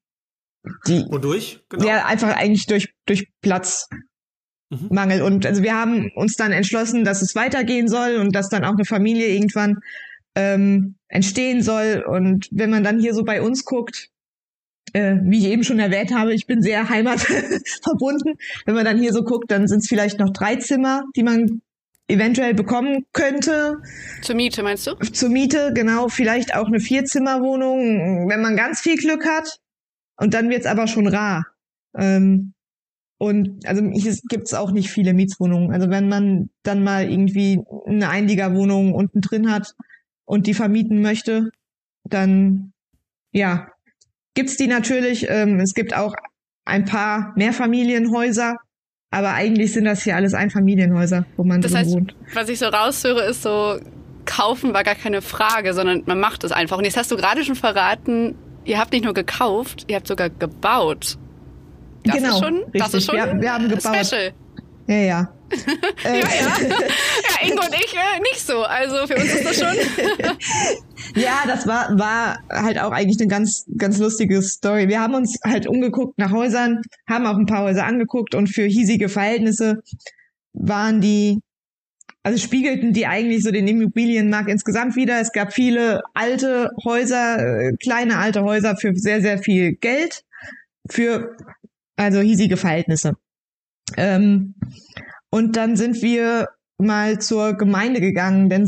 die, 0.88 1.06
Wodurch? 1.10 1.64
Genau. 1.70 1.86
Ja, 1.86 2.06
einfach 2.06 2.36
eigentlich 2.36 2.66
durch, 2.66 2.94
durch 3.06 3.28
Platzmangel. 3.42 5.20
Mhm. 5.20 5.26
Und 5.26 5.46
also 5.46 5.64
wir 5.64 5.76
haben 5.76 6.12
uns 6.16 6.36
dann 6.36 6.52
entschlossen, 6.52 7.04
dass 7.04 7.22
es 7.22 7.36
weitergehen 7.36 7.88
soll 7.88 8.16
und 8.16 8.36
dass 8.36 8.50
dann 8.50 8.64
auch 8.64 8.74
eine 8.74 8.86
Familie 8.86 9.28
irgendwann 9.28 9.80
ähm, 10.36 10.96
entstehen 11.08 11.62
soll. 11.62 12.04
Und 12.08 12.48
wenn 12.52 12.70
man 12.70 12.84
dann 12.84 13.00
hier 13.00 13.14
so 13.14 13.24
bei 13.24 13.42
uns 13.42 13.66
guckt, 13.66 14.10
äh, 14.94 15.18
wie 15.24 15.40
ich 15.40 15.46
eben 15.46 15.64
schon 15.64 15.80
erwähnt 15.80 16.14
habe, 16.14 16.34
ich 16.34 16.48
bin 16.48 16.62
sehr 16.62 16.90
heimatverbunden. 16.90 18.38
Wenn 18.66 18.76
man 18.76 18.86
dann 18.86 19.00
hier 19.00 19.14
so 19.14 19.24
guckt, 19.24 19.52
dann 19.52 19.68
sind 19.68 19.80
es 19.80 19.88
vielleicht 19.88 20.20
noch 20.20 20.32
drei 20.32 20.56
Zimmer, 20.56 21.04
die 21.16 21.24
man 21.24 21.62
eventuell 22.08 22.54
bekommen 22.54 23.06
könnte. 23.14 23.78
Zur 24.22 24.36
Miete, 24.36 24.64
meinst 24.64 24.88
du? 24.88 24.96
Zur 24.96 25.30
Miete, 25.30 25.72
genau. 25.74 26.08
Vielleicht 26.08 26.56
auch 26.56 26.68
eine 26.68 26.80
Vierzimmerwohnung, 26.80 28.30
wenn 28.30 28.42
man 28.42 28.56
ganz 28.56 28.80
viel 28.82 28.96
Glück 28.96 29.26
hat. 29.26 29.60
Und 30.18 30.34
dann 30.34 30.50
wird's 30.50 30.66
aber 30.66 30.88
schon 30.88 31.08
rar. 31.08 31.46
Ähm, 31.98 32.54
und 33.18 33.66
also 33.66 33.84
hier 33.92 34.16
gibt's 34.30 34.54
auch 34.54 34.72
nicht 34.72 34.90
viele 34.90 35.14
Mietswohnungen. 35.14 35.72
Also 35.72 35.90
wenn 35.90 36.10
man 36.10 36.50
dann 36.64 36.84
mal 36.84 37.10
irgendwie 37.10 37.62
eine 37.86 38.10
Einliegerwohnung 38.10 38.94
unten 38.94 39.22
drin 39.22 39.52
hat 39.52 39.74
und 40.26 40.48
die 40.48 40.54
vermieten 40.54 41.02
möchte, 41.02 41.50
dann 42.04 42.74
ja, 43.32 43.68
gibt's 44.34 44.58
die 44.58 44.68
natürlich. 44.68 45.28
Ähm, 45.30 45.60
es 45.60 45.74
gibt 45.74 45.96
auch 45.96 46.14
ein 46.66 46.86
paar 46.86 47.34
Mehrfamilienhäuser, 47.36 48.58
aber 49.12 49.34
eigentlich 49.34 49.74
sind 49.74 49.86
das 49.86 50.04
hier 50.04 50.16
alles 50.16 50.34
Einfamilienhäuser, 50.34 51.26
wo 51.38 51.44
man 51.44 51.62
das 51.62 51.74
heißt, 51.74 51.92
wohnt. 51.92 52.16
Was 52.34 52.50
ich 52.50 52.60
so 52.60 52.68
raushöre, 52.68 53.22
ist 53.26 53.44
so, 53.44 53.80
kaufen 54.26 54.74
war 54.74 54.84
gar 54.84 54.96
keine 54.96 55.22
Frage, 55.22 55.74
sondern 55.74 56.04
man 56.06 56.20
macht 56.20 56.44
es 56.44 56.52
einfach. 56.52 56.78
Und 56.78 56.86
jetzt 56.86 56.98
hast 56.98 57.12
du 57.12 57.16
gerade 57.16 57.44
schon 57.44 57.56
verraten, 57.56 58.36
ihr 58.66 58.80
habt 58.80 58.92
nicht 58.92 59.06
nur 59.06 59.14
gekauft, 59.14 59.86
ihr 59.88 59.96
habt 59.96 60.08
sogar 60.08 60.30
gebaut. 60.30 61.18
Das 62.04 62.16
genau, 62.18 62.30
ist 62.30 62.44
schon, 62.44 62.56
richtig. 62.56 62.82
das 62.82 62.94
ist 62.94 63.06
schon 63.06 63.16
wir, 63.16 63.42
wir 63.42 63.54
haben 63.54 63.70
gebaut. 63.70 64.06
Special. 64.06 64.34
Ja, 64.88 64.96
ja. 64.96 65.30
ja, 66.04 66.16
ja. 66.16 66.24
ja, 66.24 67.48
Ingo 67.48 67.64
und 67.64 67.74
ich 67.74 67.94
äh, 67.94 68.20
nicht 68.20 68.46
so. 68.46 68.64
Also 68.64 69.08
für 69.08 69.16
uns 69.16 69.34
ist 69.34 69.46
das 69.46 69.56
schon. 69.58 69.76
ja, 71.22 71.44
das 71.48 71.68
war, 71.68 71.98
war 71.98 72.40
halt 72.50 72.80
auch 72.80 72.92
eigentlich 72.92 73.20
eine 73.20 73.28
ganz, 73.28 73.66
ganz 73.78 73.98
lustige 74.00 74.42
Story. 74.42 74.88
Wir 74.88 75.00
haben 75.02 75.14
uns 75.14 75.40
halt 75.44 75.68
umgeguckt 75.68 76.18
nach 76.18 76.32
Häusern, 76.32 76.82
haben 77.08 77.26
auch 77.26 77.38
ein 77.38 77.46
paar 77.46 77.64
Häuser 77.64 77.86
angeguckt 77.86 78.36
und 78.36 78.48
für 78.48 78.66
hiesige 78.66 79.08
Verhältnisse 79.08 79.82
waren 80.54 81.02
die 81.02 81.40
also 82.26 82.40
spiegelten 82.40 82.92
die 82.92 83.06
eigentlich 83.06 83.44
so 83.44 83.52
den 83.52 83.68
Immobilienmarkt 83.68 84.50
insgesamt 84.50 84.96
wieder. 84.96 85.22
Es 85.22 85.32
gab 85.32 85.54
viele 85.54 86.02
alte 86.16 86.72
Häuser, 86.84 87.38
äh, 87.38 87.74
kleine 87.74 88.18
alte 88.18 88.42
Häuser 88.42 88.76
für 88.78 88.96
sehr, 88.96 89.22
sehr 89.22 89.38
viel 89.38 89.74
Geld, 89.74 90.24
für 90.90 91.38
also 91.98 92.22
hiesige 92.22 92.58
Verhältnisse. 92.58 93.14
Ähm, 93.96 94.56
und 95.30 95.56
dann 95.56 95.76
sind 95.76 96.02
wir 96.02 96.48
mal 96.80 97.20
zur 97.20 97.54
Gemeinde 97.54 98.02
gegangen, 98.02 98.50
denn 98.50 98.68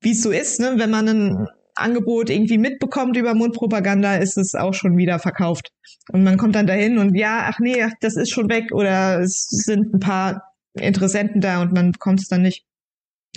wie 0.00 0.12
es 0.12 0.22
so 0.22 0.30
ist, 0.30 0.60
ne, 0.60 0.74
wenn 0.76 0.90
man 0.90 1.08
ein 1.08 1.48
Angebot 1.74 2.30
irgendwie 2.30 2.58
mitbekommt 2.58 3.16
über 3.16 3.34
Mundpropaganda, 3.34 4.18
ist 4.18 4.38
es 4.38 4.54
auch 4.54 4.74
schon 4.74 4.96
wieder 4.96 5.18
verkauft. 5.18 5.72
Und 6.12 6.22
man 6.22 6.36
kommt 6.36 6.54
dann 6.54 6.68
dahin 6.68 6.98
und 6.98 7.16
ja, 7.16 7.48
ach 7.48 7.58
nee, 7.58 7.84
das 8.00 8.16
ist 8.16 8.30
schon 8.30 8.48
weg 8.48 8.70
oder 8.70 9.18
es 9.18 9.48
sind 9.48 9.94
ein 9.94 10.00
paar 10.00 10.54
Interessenten 10.74 11.40
da 11.40 11.60
und 11.60 11.72
man 11.72 11.90
bekommt 11.90 12.20
es 12.20 12.28
dann 12.28 12.42
nicht. 12.42 12.67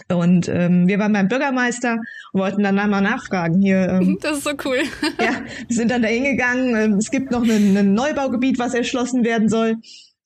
Und 0.10 0.48
ähm, 0.48 0.88
wir 0.88 1.00
waren 1.00 1.14
beim 1.14 1.28
Bürgermeister 1.28 1.98
und 2.32 2.42
wollten 2.42 2.64
dann 2.64 2.76
mal 2.76 3.02
nachfragen 3.02 3.62
hier. 3.62 3.90
Ähm, 3.90 4.18
das 4.22 4.40
ist 4.40 4.44
so 4.46 4.52
cool. 4.66 4.80
ja, 5.20 5.44
wir 5.68 5.76
sind 5.76 5.92
dann 5.92 6.02
da 6.02 6.08
hingegangen. 6.08 6.76
Ähm, 6.76 6.94
es 6.94 7.12
gibt 7.12 7.32
noch 7.32 7.44
ein, 7.44 7.78
ein 7.78 7.94
Neubaugebiet, 7.94 8.60
was 8.60 8.74
erschlossen 8.74 9.24
werden 9.24 9.50
soll 9.50 9.76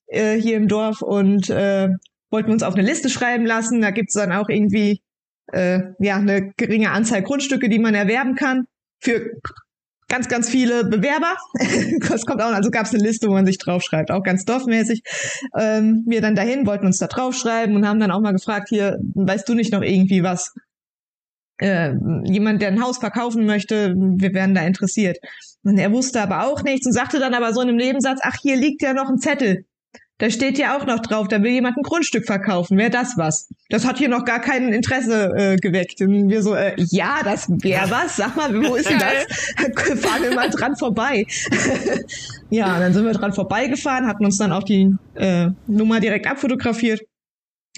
äh, 0.06 0.36
hier 0.40 0.56
im 0.56 0.68
Dorf 0.68 1.02
und 1.02 1.50
äh, 1.50 1.88
wollten 2.30 2.50
uns 2.50 2.62
auf 2.62 2.74
eine 2.74 2.86
Liste 2.86 3.10
schreiben 3.10 3.46
lassen. 3.46 3.80
Da 3.80 3.90
gibt's 3.90 4.14
dann 4.14 4.32
auch 4.32 4.48
irgendwie 4.48 5.02
äh, 5.52 5.80
ja 5.98 6.16
eine 6.16 6.52
geringe 6.56 6.90
Anzahl 6.90 7.22
Grundstücke, 7.22 7.68
die 7.68 7.78
man 7.78 7.94
erwerben 7.94 8.34
kann 8.34 8.66
für 9.00 9.30
ganz, 10.08 10.28
ganz 10.28 10.48
viele 10.48 10.84
Bewerber. 10.84 11.36
das 12.08 12.24
kommt 12.24 12.42
auch, 12.42 12.52
also 12.52 12.70
gab 12.70 12.86
es 12.86 12.94
eine 12.94 13.02
Liste, 13.02 13.28
wo 13.28 13.32
man 13.32 13.46
sich 13.46 13.58
draufschreibt, 13.58 14.10
auch 14.10 14.22
ganz 14.22 14.44
dorfmäßig. 14.44 15.02
Ähm, 15.58 16.04
wir 16.06 16.20
dann 16.20 16.34
dahin, 16.34 16.66
wollten 16.66 16.86
uns 16.86 16.98
da 16.98 17.06
draufschreiben 17.06 17.74
und 17.74 17.86
haben 17.86 18.00
dann 18.00 18.10
auch 18.10 18.20
mal 18.20 18.32
gefragt, 18.32 18.68
hier, 18.68 18.98
weißt 19.14 19.48
du 19.48 19.54
nicht 19.54 19.72
noch 19.72 19.82
irgendwie 19.82 20.22
was? 20.22 20.54
Äh, 21.58 21.94
jemand, 22.24 22.60
der 22.60 22.68
ein 22.68 22.82
Haus 22.82 22.98
verkaufen 22.98 23.46
möchte, 23.46 23.94
wir 23.94 24.34
wären 24.34 24.54
da 24.54 24.62
interessiert. 24.62 25.18
Und 25.62 25.78
er 25.78 25.90
wusste 25.92 26.20
aber 26.20 26.46
auch 26.46 26.62
nichts 26.62 26.86
und 26.86 26.92
sagte 26.92 27.18
dann 27.18 27.34
aber 27.34 27.52
so 27.52 27.60
in 27.62 27.68
einem 27.68 27.78
Nebensatz, 27.78 28.20
ach, 28.22 28.36
hier 28.40 28.56
liegt 28.56 28.82
ja 28.82 28.92
noch 28.92 29.08
ein 29.08 29.18
Zettel. 29.18 29.64
Da 30.18 30.30
steht 30.30 30.56
ja 30.56 30.76
auch 30.76 30.86
noch 30.86 31.00
drauf, 31.00 31.28
da 31.28 31.42
will 31.42 31.52
jemand 31.52 31.76
ein 31.76 31.82
Grundstück 31.82 32.24
verkaufen. 32.24 32.78
Wäre 32.78 32.88
das 32.88 33.18
was? 33.18 33.50
Das 33.68 33.86
hat 33.86 33.98
hier 33.98 34.08
noch 34.08 34.24
gar 34.24 34.40
kein 34.40 34.72
Interesse 34.72 35.30
äh, 35.36 35.56
geweckt. 35.56 36.00
Und 36.00 36.30
wir 36.30 36.42
so, 36.42 36.54
äh, 36.54 36.74
ja, 36.90 37.20
das 37.22 37.48
wäre 37.50 37.90
was. 37.90 38.16
Sag 38.16 38.34
mal, 38.34 38.54
wo 38.54 38.76
ist 38.76 38.88
denn 38.88 38.98
das? 38.98 40.00
Fahren 40.00 40.22
wir 40.22 40.34
mal 40.34 40.48
dran 40.48 40.74
vorbei. 40.76 41.26
ja, 42.50 42.78
dann 42.78 42.94
sind 42.94 43.04
wir 43.04 43.12
dran 43.12 43.34
vorbeigefahren, 43.34 44.06
hatten 44.06 44.24
uns 44.24 44.38
dann 44.38 44.52
auch 44.52 44.62
die 44.62 44.94
äh, 45.16 45.48
Nummer 45.66 46.00
direkt 46.00 46.26
abfotografiert, 46.26 47.02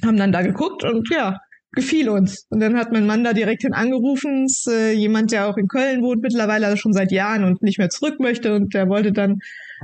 haben 0.04 0.16
dann 0.16 0.30
da 0.30 0.42
geguckt 0.42 0.84
und 0.84 1.08
ja, 1.10 1.38
gefiel 1.72 2.08
uns. 2.08 2.46
Und 2.50 2.60
dann 2.60 2.76
hat 2.76 2.92
mein 2.92 3.06
Mann 3.06 3.24
da 3.24 3.32
direkt 3.32 3.62
hin 3.62 3.72
angerufen, 3.72 4.46
ist, 4.46 4.68
äh, 4.68 4.92
jemand, 4.92 5.32
der 5.32 5.48
auch 5.48 5.56
in 5.56 5.68
Köln 5.68 6.02
wohnt 6.02 6.22
mittlerweile, 6.22 6.66
also 6.66 6.76
schon 6.76 6.92
seit 6.92 7.12
Jahren 7.12 7.44
und 7.44 7.62
nicht 7.62 7.78
mehr 7.78 7.90
zurück 7.90 8.20
möchte 8.20 8.54
und 8.54 8.74
der 8.74 8.88
wollte 8.88 9.12
dann 9.12 9.38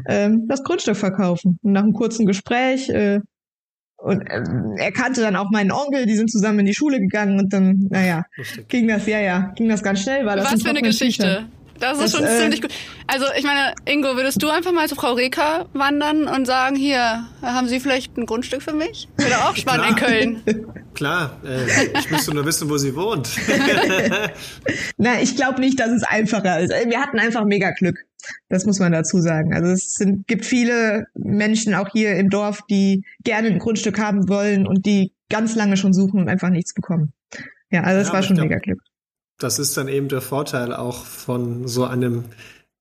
ähm, 0.08 0.46
das 0.48 0.62
Grundstück 0.62 0.96
verkaufen. 0.96 1.58
Und 1.62 1.72
nach 1.72 1.82
einem 1.82 1.92
kurzen 1.92 2.26
Gespräch 2.26 2.88
äh, 2.88 3.20
und 4.04 4.20
äh, 4.28 4.42
er 4.76 4.92
kannte 4.92 5.22
dann 5.22 5.34
auch 5.34 5.50
meinen 5.50 5.72
Onkel, 5.72 6.04
die 6.04 6.14
sind 6.14 6.30
zusammen 6.30 6.60
in 6.60 6.66
die 6.66 6.74
Schule 6.74 7.00
gegangen 7.00 7.38
und 7.38 7.52
dann, 7.52 7.86
naja, 7.90 8.24
Lustig. 8.36 8.68
ging 8.68 8.86
das, 8.86 9.06
ja, 9.06 9.20
ja, 9.20 9.52
ging 9.56 9.68
das 9.68 9.82
ganz 9.82 10.02
schnell. 10.02 10.26
War 10.26 10.36
das 10.36 10.52
Was 10.52 10.62
für 10.62 10.70
eine 10.70 10.82
Geschichte. 10.82 11.22
Tücher. 11.22 11.48
Das 11.80 11.98
ist 11.98 12.04
das, 12.04 12.12
schon 12.12 12.24
äh, 12.24 12.38
ziemlich 12.38 12.62
gut. 12.62 12.72
Also 13.06 13.26
ich 13.36 13.44
meine, 13.44 13.74
Ingo, 13.84 14.16
würdest 14.16 14.42
du 14.42 14.48
einfach 14.48 14.72
mal 14.72 14.88
zu 14.88 14.94
Frau 14.94 15.12
Reka 15.12 15.66
wandern 15.72 16.24
und 16.24 16.46
sagen, 16.46 16.76
hier, 16.76 17.26
haben 17.42 17.68
Sie 17.68 17.80
vielleicht 17.80 18.16
ein 18.16 18.26
Grundstück 18.26 18.62
für 18.62 18.72
mich? 18.72 19.08
Wäre 19.16 19.48
auch 19.48 19.56
spannend 19.56 19.90
in 19.90 19.96
Köln. 19.96 20.42
Klar, 20.94 21.40
äh, 21.44 21.98
ich 21.98 22.10
müsste 22.10 22.32
nur 22.32 22.46
wissen, 22.46 22.70
wo 22.70 22.78
sie 22.78 22.94
wohnt. 22.94 23.28
Na, 24.96 25.20
ich 25.20 25.34
glaube 25.36 25.60
nicht, 25.60 25.80
dass 25.80 25.90
es 25.90 26.04
einfacher 26.04 26.60
ist. 26.60 26.70
Wir 26.70 27.00
hatten 27.00 27.18
einfach 27.18 27.44
mega 27.44 27.72
Glück. 27.72 27.98
Das 28.48 28.64
muss 28.64 28.78
man 28.78 28.92
dazu 28.92 29.18
sagen. 29.18 29.54
Also 29.54 29.72
es 29.72 29.94
sind, 29.94 30.26
gibt 30.26 30.46
viele 30.46 31.06
Menschen 31.14 31.74
auch 31.74 31.88
hier 31.92 32.16
im 32.16 32.30
Dorf, 32.30 32.60
die 32.70 33.04
gerne 33.22 33.48
ein 33.48 33.58
Grundstück 33.58 33.98
haben 33.98 34.28
wollen 34.28 34.66
und 34.66 34.86
die 34.86 35.12
ganz 35.28 35.56
lange 35.56 35.76
schon 35.76 35.92
suchen 35.92 36.20
und 36.20 36.28
einfach 36.28 36.50
nichts 36.50 36.74
bekommen. 36.74 37.12
Ja, 37.70 37.82
also 37.82 38.00
es 38.00 38.08
ja, 38.08 38.14
war 38.14 38.22
schon 38.22 38.36
glaub, 38.36 38.48
mega 38.48 38.60
Glück. 38.60 38.80
Das 39.38 39.58
ist 39.58 39.76
dann 39.76 39.88
eben 39.88 40.08
der 40.08 40.20
Vorteil 40.20 40.72
auch 40.72 41.04
von 41.04 41.66
so 41.66 41.84
einem 41.84 42.24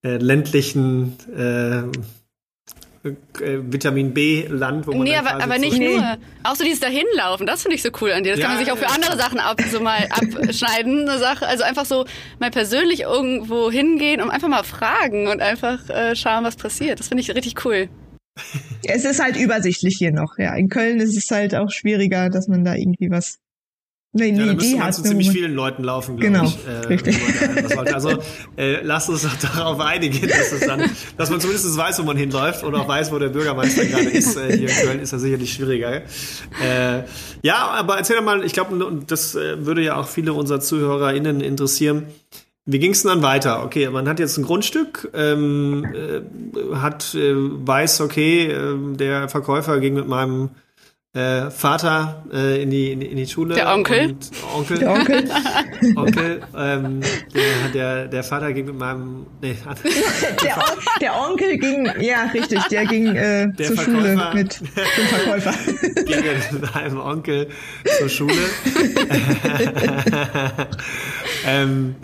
äh, 0.03 0.17
ländlichen 0.17 1.17
äh, 1.35 1.83
äh, 3.03 3.59
Vitamin 3.61 4.13
B-Land, 4.13 4.87
wo 4.87 4.91
man 4.91 5.03
Nee, 5.03 5.15
aber, 5.15 5.43
aber 5.43 5.57
nicht 5.57 5.77
nur. 5.77 6.17
Auch 6.43 6.55
so 6.55 6.63
dieses 6.63 6.79
Dahinlaufen, 6.79 7.45
das 7.45 7.63
finde 7.63 7.75
ich 7.75 7.81
so 7.81 7.89
cool 7.99 8.11
an 8.13 8.23
dir. 8.23 8.31
Das 8.31 8.39
ja, 8.39 8.45
kann 8.45 8.55
man 8.55 8.63
sich 8.63 8.71
auch 8.71 8.77
für 8.77 8.89
andere 8.89 9.17
Sachen 9.17 9.39
ab, 9.39 9.59
so 9.69 9.81
mal 9.81 10.07
abschneiden. 10.09 11.09
Eine 11.09 11.19
Sache. 11.19 11.45
Also 11.45 11.63
einfach 11.63 11.85
so 11.85 12.05
mal 12.39 12.49
persönlich 12.49 13.01
irgendwo 13.01 13.69
hingehen 13.69 14.21
und 14.21 14.29
einfach 14.29 14.47
mal 14.47 14.63
fragen 14.63 15.27
und 15.27 15.41
einfach 15.41 15.89
äh, 15.89 16.15
schauen, 16.15 16.45
was 16.45 16.55
passiert. 16.55 16.99
Das 16.99 17.09
finde 17.09 17.21
ich 17.21 17.35
richtig 17.35 17.65
cool. 17.65 17.89
Es 18.83 19.03
ist 19.05 19.21
halt 19.21 19.35
übersichtlich 19.35 19.95
hier 19.97 20.11
noch, 20.11 20.37
ja. 20.37 20.55
In 20.55 20.69
Köln 20.69 20.99
ist 20.99 21.17
es 21.17 21.29
halt 21.29 21.53
auch 21.55 21.69
schwieriger, 21.69 22.29
dass 22.29 22.47
man 22.47 22.63
da 22.63 22.73
irgendwie 22.73 23.11
was 23.11 23.39
Nee, 24.15 24.29
ja, 24.29 24.45
da 24.45 24.53
müsste 24.53 24.77
man 24.77 24.93
zu 24.93 25.01
ziemlich 25.01 25.31
vielen 25.31 25.55
Leuten 25.55 25.83
laufen, 25.83 26.17
glaube 26.17 26.33
genau, 26.33 26.45
ich. 26.45 26.67
Äh, 26.67 26.85
richtig. 26.85 27.19
Also 27.91 28.11
äh, 28.55 28.83
lasst 28.83 29.09
uns 29.09 29.23
doch 29.23 29.35
darauf 29.55 29.79
einigen, 29.79 30.27
dass, 30.27 30.51
es 30.51 30.67
dann, 30.67 30.83
dass 31.17 31.31
man 31.31 31.41
zumindest 31.41 31.75
weiß, 31.75 31.97
wo 31.97 32.03
man 32.03 32.15
hinläuft 32.15 32.63
und 32.63 32.75
auch 32.75 32.87
weiß, 32.87 33.11
wo 33.11 33.17
der 33.17 33.29
Bürgermeister 33.29 33.85
gerade 33.85 34.09
ist. 34.09 34.37
Äh, 34.37 34.55
hier 34.55 34.69
in 34.69 34.75
Köln 34.75 34.99
ist 34.99 35.13
das 35.13 35.21
sicherlich 35.23 35.51
schwieriger. 35.51 36.03
Äh, 36.61 37.03
ja, 37.41 37.55
aber 37.69 37.97
erzähl 37.97 38.17
doch 38.17 38.23
mal, 38.23 38.45
ich 38.45 38.53
glaube, 38.53 39.01
das 39.07 39.33
äh, 39.33 39.65
würde 39.65 39.81
ja 39.81 39.95
auch 39.95 40.07
viele 40.07 40.33
unserer 40.33 40.59
ZuhörerInnen 40.59 41.41
interessieren. 41.41 42.05
Wie 42.65 42.77
ging 42.77 42.91
es 42.91 43.01
denn 43.01 43.09
dann 43.09 43.23
weiter? 43.23 43.63
Okay, 43.65 43.89
man 43.89 44.07
hat 44.07 44.19
jetzt 44.19 44.37
ein 44.37 44.43
Grundstück, 44.43 45.09
ähm, 45.15 45.85
äh, 45.85 46.75
hat 46.75 47.15
äh, 47.15 47.33
weiß, 47.35 48.01
okay, 48.01 48.55
der 48.93 49.27
Verkäufer 49.27 49.79
ging 49.79 49.95
mit 49.95 50.07
meinem 50.07 50.51
äh, 51.13 51.51
Vater 51.51 52.23
äh, 52.33 52.63
in, 52.63 52.71
die, 52.71 52.91
in, 52.91 52.99
die, 52.99 53.05
in 53.05 53.17
die 53.17 53.27
Schule. 53.27 53.53
Der 53.53 53.71
Onkel. 53.71 54.15
Onkel. 54.55 54.79
Der 54.79 54.91
Onkel. 54.91 55.29
Onkel. 55.95 56.41
Ähm, 56.57 57.01
der, 57.33 57.69
der, 57.73 58.07
der 58.07 58.23
Vater 58.23 58.51
ging 58.51 58.65
mit 58.65 58.75
meinem. 58.75 59.27
Nee, 59.39 59.55
der, 60.43 60.57
On 60.57 60.79
der 61.01 61.15
Onkel 61.15 61.57
ging, 61.59 61.87
ja, 61.99 62.23
richtig, 62.33 62.63
der 62.69 62.85
ging 62.85 63.15
äh, 63.15 63.47
der 63.53 63.67
zur 63.67 63.75
Verkäufer, 63.75 64.01
Schule 64.01 64.31
mit 64.33 64.59
dem 64.59 64.67
Verkäufer. 65.07 65.53
ging 66.05 66.59
mit 66.59 66.73
meinem 66.73 66.99
Onkel 66.99 67.47
zur 67.99 68.09
Schule. 68.09 68.33
ähm, 71.45 71.95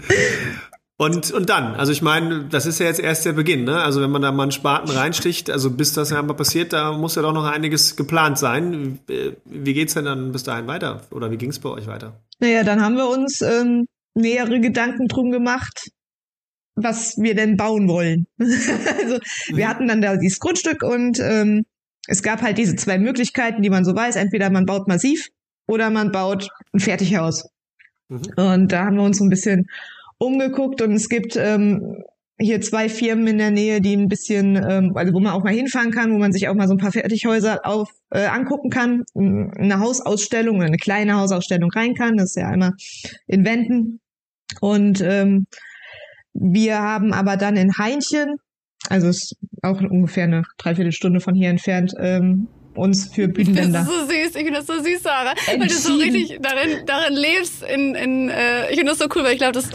und, 1.01 1.31
und 1.31 1.49
dann, 1.49 1.75
also 1.75 1.93
ich 1.93 2.01
meine, 2.01 2.43
das 2.49 2.65
ist 2.65 2.79
ja 2.79 2.87
jetzt 2.87 2.99
erst 2.99 3.25
der 3.25 3.31
Beginn, 3.31 3.63
ne? 3.63 3.81
Also 3.81 4.01
wenn 4.01 4.11
man 4.11 4.21
da 4.21 4.33
mal 4.33 4.43
einen 4.43 4.51
Spaten 4.51 4.91
reinsticht, 4.91 5.49
also 5.49 5.71
bis 5.71 5.93
das 5.93 6.09
ja 6.09 6.21
mal 6.21 6.33
passiert, 6.33 6.73
da 6.73 6.91
muss 6.91 7.15
ja 7.15 7.21
doch 7.21 7.31
noch 7.31 7.45
einiges 7.45 7.95
geplant 7.95 8.37
sein. 8.37 8.99
Wie 9.45 9.73
geht's 9.73 9.93
denn 9.93 10.03
dann 10.03 10.33
bis 10.33 10.43
dahin 10.43 10.67
weiter? 10.67 11.03
Oder 11.11 11.31
wie 11.31 11.37
ging's 11.37 11.57
bei 11.57 11.69
euch 11.69 11.87
weiter? 11.87 12.19
Naja, 12.39 12.65
dann 12.65 12.81
haben 12.83 12.97
wir 12.97 13.07
uns 13.07 13.41
ähm, 13.41 13.85
nähere 14.13 14.59
Gedanken 14.59 15.07
drum 15.07 15.31
gemacht, 15.31 15.89
was 16.75 17.17
wir 17.17 17.33
denn 17.33 17.55
bauen 17.55 17.87
wollen. 17.87 18.27
also 18.37 19.19
wir 19.47 19.65
mhm. 19.65 19.69
hatten 19.69 19.87
dann 19.87 20.01
da 20.01 20.17
dieses 20.17 20.39
Grundstück 20.39 20.83
und 20.83 21.17
ähm, 21.21 21.63
es 22.07 22.23
gab 22.23 22.41
halt 22.41 22.57
diese 22.57 22.75
zwei 22.75 22.97
Möglichkeiten, 22.97 23.61
die 23.61 23.69
man 23.69 23.85
so 23.85 23.95
weiß. 23.95 24.17
Entweder 24.17 24.49
man 24.49 24.65
baut 24.65 24.89
massiv 24.89 25.29
oder 25.65 25.91
man 25.91 26.11
baut 26.11 26.49
ein 26.73 26.81
Fertighaus. 26.81 27.47
Mhm. 28.09 28.21
Und 28.35 28.71
da 28.73 28.83
haben 28.83 28.97
wir 28.97 29.03
uns 29.03 29.19
so 29.19 29.23
ein 29.23 29.29
bisschen 29.29 29.65
umgeguckt 30.19 30.81
und 30.81 30.93
es 30.93 31.09
gibt 31.09 31.35
ähm, 31.35 32.03
hier 32.39 32.61
zwei 32.61 32.87
Firmen 32.87 33.27
in 33.27 33.37
der 33.37 33.51
Nähe, 33.51 33.81
die 33.81 33.95
ein 33.95 34.07
bisschen, 34.07 34.55
ähm, 34.55 34.93
also 34.95 35.13
wo 35.13 35.19
man 35.19 35.33
auch 35.33 35.43
mal 35.43 35.53
hinfahren 35.53 35.91
kann, 35.91 36.13
wo 36.13 36.17
man 36.17 36.31
sich 36.31 36.47
auch 36.47 36.55
mal 36.55 36.67
so 36.67 36.73
ein 36.73 36.79
paar 36.79 36.91
Fertighäuser 36.91 37.65
auf, 37.65 37.89
äh, 38.11 38.25
angucken 38.25 38.69
kann, 38.69 39.03
eine 39.15 39.79
Hausausstellung 39.79 40.57
oder 40.57 40.67
eine 40.67 40.77
kleine 40.77 41.15
Hausausstellung 41.15 41.69
rein 41.71 41.95
kann. 41.95 42.15
Das 42.15 42.29
ist 42.29 42.37
ja 42.37 42.47
einmal 42.47 42.71
in 43.27 43.45
Wänden. 43.45 43.99
Und 44.61 45.01
ähm, 45.01 45.47
wir 46.33 46.79
haben 46.79 47.13
aber 47.13 47.35
dann 47.35 47.57
in 47.57 47.77
Heinchen, 47.77 48.37
also 48.87 49.09
ist 49.09 49.35
auch 49.61 49.81
ungefähr 49.81 50.23
eine 50.23 50.43
Dreiviertelstunde 50.57 51.19
von 51.19 51.35
hier 51.35 51.49
entfernt, 51.49 51.93
ähm, 51.99 52.47
uns 52.73 53.13
für 53.13 53.27
Bühnenländer. 53.27 53.79
Das 53.79 53.89
ist 53.89 53.93
so 53.93 54.05
süß, 54.05 54.27
ich 54.27 54.43
finde 54.43 54.53
das 54.53 54.67
so 54.67 54.81
süß, 54.81 55.03
Sarah. 55.03 55.33
Weil 55.47 55.67
du 55.67 55.73
so 55.73 55.95
richtig 55.95 56.39
darin, 56.41 56.85
darin 56.85 57.13
lebst. 57.13 57.63
In, 57.63 57.95
in, 57.95 58.29
äh, 58.29 58.69
ich 58.69 58.77
finde 58.77 58.91
das 58.91 58.99
so 58.99 59.07
cool, 59.13 59.23
weil 59.23 59.33
ich 59.33 59.39
glaube, 59.39 59.53
das 59.53 59.69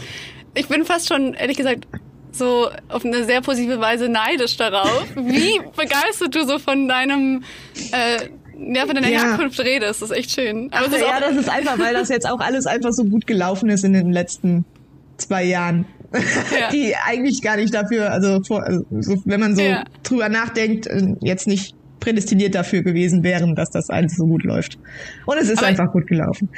ich 0.55 0.67
bin 0.67 0.85
fast 0.85 1.07
schon, 1.07 1.33
ehrlich 1.33 1.57
gesagt, 1.57 1.87
so 2.31 2.69
auf 2.89 3.05
eine 3.05 3.23
sehr 3.23 3.41
positive 3.41 3.79
Weise 3.79 4.09
neidisch 4.09 4.57
darauf, 4.57 5.05
wie 5.15 5.59
begeistert 5.75 6.35
du 6.35 6.45
so 6.45 6.59
von 6.59 6.87
deinem 6.87 7.43
äh, 7.91 8.29
ja, 8.57 8.85
von 8.85 8.95
deiner 8.95 9.09
ja. 9.09 9.21
Herkunft 9.21 9.59
redest. 9.59 10.01
Das 10.01 10.11
ist 10.11 10.17
echt 10.17 10.31
schön. 10.31 10.69
Aber 10.71 10.87
Ach, 10.89 10.99
ja, 10.99 11.19
das 11.19 11.35
ist 11.35 11.49
einfach, 11.49 11.77
weil 11.77 11.93
das 11.93 12.09
jetzt 12.09 12.29
auch 12.29 12.39
alles 12.39 12.65
einfach 12.65 12.91
so 12.91 13.03
gut 13.03 13.27
gelaufen 13.27 13.69
ist 13.69 13.83
in 13.83 13.93
den 13.93 14.11
letzten 14.11 14.65
zwei 15.17 15.43
Jahren. 15.43 15.85
Ja. 16.57 16.69
Die 16.71 16.95
eigentlich 16.95 17.41
gar 17.41 17.57
nicht 17.57 17.73
dafür, 17.73 18.11
also, 18.11 18.41
vor, 18.47 18.63
also 18.63 18.85
wenn 19.25 19.39
man 19.39 19.55
so 19.55 19.61
ja. 19.61 19.83
drüber 20.03 20.29
nachdenkt, 20.29 20.87
äh, 20.87 21.15
jetzt 21.21 21.47
nicht 21.47 21.75
prädestiniert 22.05 22.53
dafür 22.53 22.83
gewesen 22.83 23.23
wären, 23.23 23.55
dass 23.55 23.69
das 23.71 23.89
alles 23.89 24.15
so 24.15 24.25
gut 24.25 24.43
läuft. 24.43 24.77
Und 25.25 25.37
es 25.37 25.49
ist 25.49 25.57
Aber 25.57 25.67
einfach 25.67 25.91
gut 25.91 26.07
gelaufen. 26.07 26.49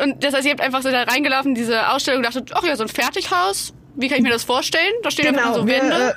Und 0.00 0.22
das 0.22 0.34
heißt, 0.34 0.46
ihr 0.46 0.52
habt 0.52 0.60
einfach 0.60 0.82
so 0.82 0.90
da 0.90 1.02
reingelaufen, 1.02 1.54
diese 1.54 1.88
Ausstellung, 1.90 2.22
dachtet, 2.22 2.52
ach 2.54 2.64
ja, 2.64 2.76
so 2.76 2.84
ein 2.84 2.88
Fertighaus. 2.88 3.74
Wie 3.96 4.08
kann 4.08 4.18
ich 4.18 4.24
mir 4.24 4.30
das 4.30 4.44
vorstellen? 4.44 4.92
Da 5.02 5.10
stehen 5.10 5.26
genau, 5.26 5.38
einfach 5.38 5.54
so 5.54 5.66
Wände. 5.66 6.14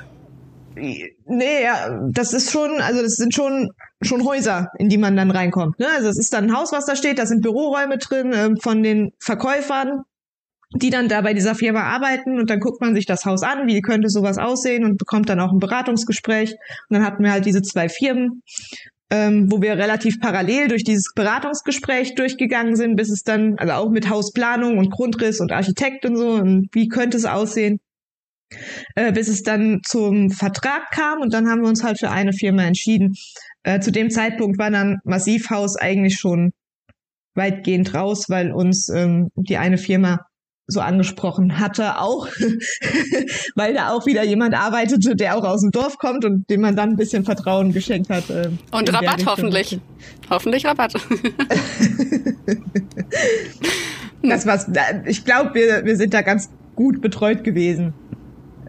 Äh, 0.76 1.10
nee, 1.26 1.62
ja, 1.62 1.90
das 2.12 2.32
ist 2.32 2.52
schon, 2.52 2.80
also 2.80 3.02
das 3.02 3.14
sind 3.14 3.34
schon 3.34 3.70
schon 4.00 4.24
Häuser, 4.24 4.68
in 4.78 4.88
die 4.88 4.96
man 4.96 5.16
dann 5.16 5.32
reinkommt. 5.32 5.80
Ne? 5.80 5.86
Also 5.96 6.08
es 6.08 6.18
ist 6.18 6.32
dann 6.32 6.44
ein 6.44 6.56
Haus, 6.56 6.70
was 6.70 6.86
da 6.86 6.94
steht, 6.94 7.18
da 7.18 7.26
sind 7.26 7.42
Büroräume 7.42 7.98
drin 7.98 8.32
äh, 8.32 8.50
von 8.62 8.84
den 8.84 9.10
Verkäufern, 9.18 10.04
die 10.74 10.90
dann 10.90 11.08
da 11.08 11.22
bei 11.22 11.32
dieser 11.34 11.54
Firma 11.54 11.82
arbeiten 11.82 12.38
und 12.38 12.50
dann 12.50 12.60
guckt 12.60 12.80
man 12.80 12.94
sich 12.94 13.06
das 13.06 13.24
Haus 13.24 13.42
an, 13.42 13.66
wie 13.66 13.80
könnte 13.80 14.08
sowas 14.08 14.38
aussehen 14.38 14.84
und 14.84 14.98
bekommt 14.98 15.28
dann 15.28 15.40
auch 15.40 15.52
ein 15.52 15.58
Beratungsgespräch. 15.58 16.52
Und 16.52 16.96
dann 16.96 17.04
hatten 17.04 17.22
wir 17.22 17.32
halt 17.32 17.46
diese 17.46 17.62
zwei 17.62 17.88
Firmen, 17.88 18.42
ähm, 19.10 19.50
wo 19.50 19.62
wir 19.62 19.78
relativ 19.78 20.20
parallel 20.20 20.68
durch 20.68 20.84
dieses 20.84 21.14
Beratungsgespräch 21.14 22.14
durchgegangen 22.14 22.76
sind, 22.76 22.96
bis 22.96 23.10
es 23.10 23.22
dann, 23.22 23.58
also 23.58 23.72
auch 23.72 23.90
mit 23.90 24.10
Hausplanung 24.10 24.76
und 24.76 24.90
Grundriss 24.90 25.40
und 25.40 25.52
Architekt 25.52 26.04
und 26.04 26.16
so, 26.16 26.32
und 26.32 26.68
wie 26.72 26.88
könnte 26.88 27.16
es 27.16 27.24
aussehen, 27.24 27.80
äh, 28.94 29.12
bis 29.12 29.28
es 29.28 29.42
dann 29.42 29.80
zum 29.86 30.30
Vertrag 30.30 30.90
kam 30.90 31.20
und 31.20 31.32
dann 31.32 31.48
haben 31.48 31.62
wir 31.62 31.68
uns 31.68 31.82
halt 31.82 31.98
für 31.98 32.10
eine 32.10 32.34
Firma 32.34 32.64
entschieden. 32.64 33.14
Äh, 33.62 33.80
zu 33.80 33.90
dem 33.90 34.10
Zeitpunkt 34.10 34.58
war 34.58 34.70
dann 34.70 34.98
Massivhaus 35.04 35.76
eigentlich 35.76 36.18
schon 36.18 36.52
weitgehend 37.34 37.94
raus, 37.94 38.26
weil 38.28 38.52
uns 38.52 38.90
ähm, 38.90 39.30
die 39.36 39.56
eine 39.56 39.78
Firma 39.78 40.27
so 40.70 40.80
angesprochen 40.80 41.58
hatte, 41.58 41.98
auch 41.98 42.28
weil 43.54 43.72
da 43.72 43.90
auch 43.90 44.04
wieder 44.04 44.22
jemand 44.22 44.54
arbeitete, 44.54 45.16
der 45.16 45.36
auch 45.36 45.44
aus 45.44 45.62
dem 45.62 45.70
Dorf 45.70 45.96
kommt 45.96 46.26
und 46.26 46.48
dem 46.50 46.60
man 46.60 46.76
dann 46.76 46.90
ein 46.90 46.96
bisschen 46.96 47.24
Vertrauen 47.24 47.72
geschenkt 47.72 48.10
hat. 48.10 48.28
Äh, 48.28 48.50
und 48.70 48.92
Rabatt 48.92 49.24
hoffentlich. 49.24 49.80
Hoffentlich 50.28 50.66
Rabatt. 50.66 50.92
das 54.22 54.44
war's. 54.46 54.66
Ich 55.06 55.24
glaube, 55.24 55.54
wir, 55.54 55.86
wir 55.86 55.96
sind 55.96 56.12
da 56.12 56.20
ganz 56.20 56.50
gut 56.76 57.00
betreut 57.00 57.44
gewesen. 57.44 57.94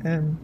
Ähm, 0.06 0.38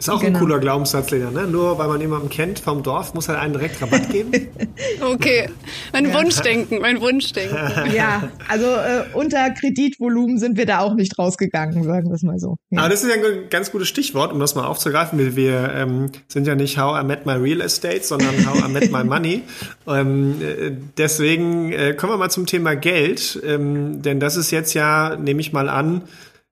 ist 0.00 0.08
auch 0.08 0.20
genau. 0.20 0.38
ein 0.38 0.42
cooler 0.42 0.58
Glaubenssatz, 0.58 1.10
Lena, 1.10 1.30
ne? 1.30 1.46
Nur 1.46 1.78
weil 1.78 1.86
man 1.86 2.00
jemanden 2.00 2.30
kennt 2.30 2.58
vom 2.58 2.82
Dorf, 2.82 3.12
muss 3.12 3.28
er 3.28 3.38
einen 3.38 3.52
direkt 3.52 3.82
Rabatt 3.82 4.08
geben. 4.08 4.32
okay, 5.02 5.50
mein 5.92 6.06
ja. 6.06 6.14
Wunschdenken, 6.14 6.80
mein 6.80 7.02
Wunschdenken. 7.02 7.58
ja, 7.94 8.30
also 8.48 8.64
äh, 8.64 9.04
unter 9.12 9.50
Kreditvolumen 9.50 10.38
sind 10.38 10.56
wir 10.56 10.64
da 10.64 10.78
auch 10.78 10.94
nicht 10.94 11.18
rausgegangen, 11.18 11.84
sagen 11.84 12.08
wir 12.08 12.14
es 12.14 12.22
mal 12.22 12.38
so. 12.38 12.56
Ja. 12.70 12.80
Aber 12.80 12.88
das 12.88 13.04
ist 13.04 13.14
ja 13.14 13.16
ein 13.16 13.50
ganz 13.50 13.70
gutes 13.72 13.88
Stichwort, 13.88 14.32
um 14.32 14.40
das 14.40 14.54
mal 14.54 14.64
aufzugreifen. 14.64 15.18
Wir, 15.18 15.36
wir 15.36 15.70
ähm, 15.74 16.10
sind 16.28 16.46
ja 16.46 16.54
nicht 16.54 16.78
How 16.78 17.02
I 17.02 17.06
Met 17.06 17.26
My 17.26 17.34
Real 17.34 17.60
Estate, 17.60 18.02
sondern 18.02 18.46
How 18.46 18.68
I 18.68 18.72
Met 18.72 18.90
My 18.90 19.04
Money. 19.04 19.42
ähm, 19.86 20.40
äh, 20.40 20.70
deswegen 20.96 21.72
äh, 21.72 21.92
kommen 21.92 22.14
wir 22.14 22.16
mal 22.16 22.30
zum 22.30 22.46
Thema 22.46 22.74
Geld, 22.74 23.38
ähm, 23.44 24.00
denn 24.00 24.18
das 24.18 24.36
ist 24.36 24.50
jetzt 24.50 24.72
ja, 24.72 25.16
nehme 25.16 25.42
ich 25.42 25.52
mal 25.52 25.68
an, 25.68 26.02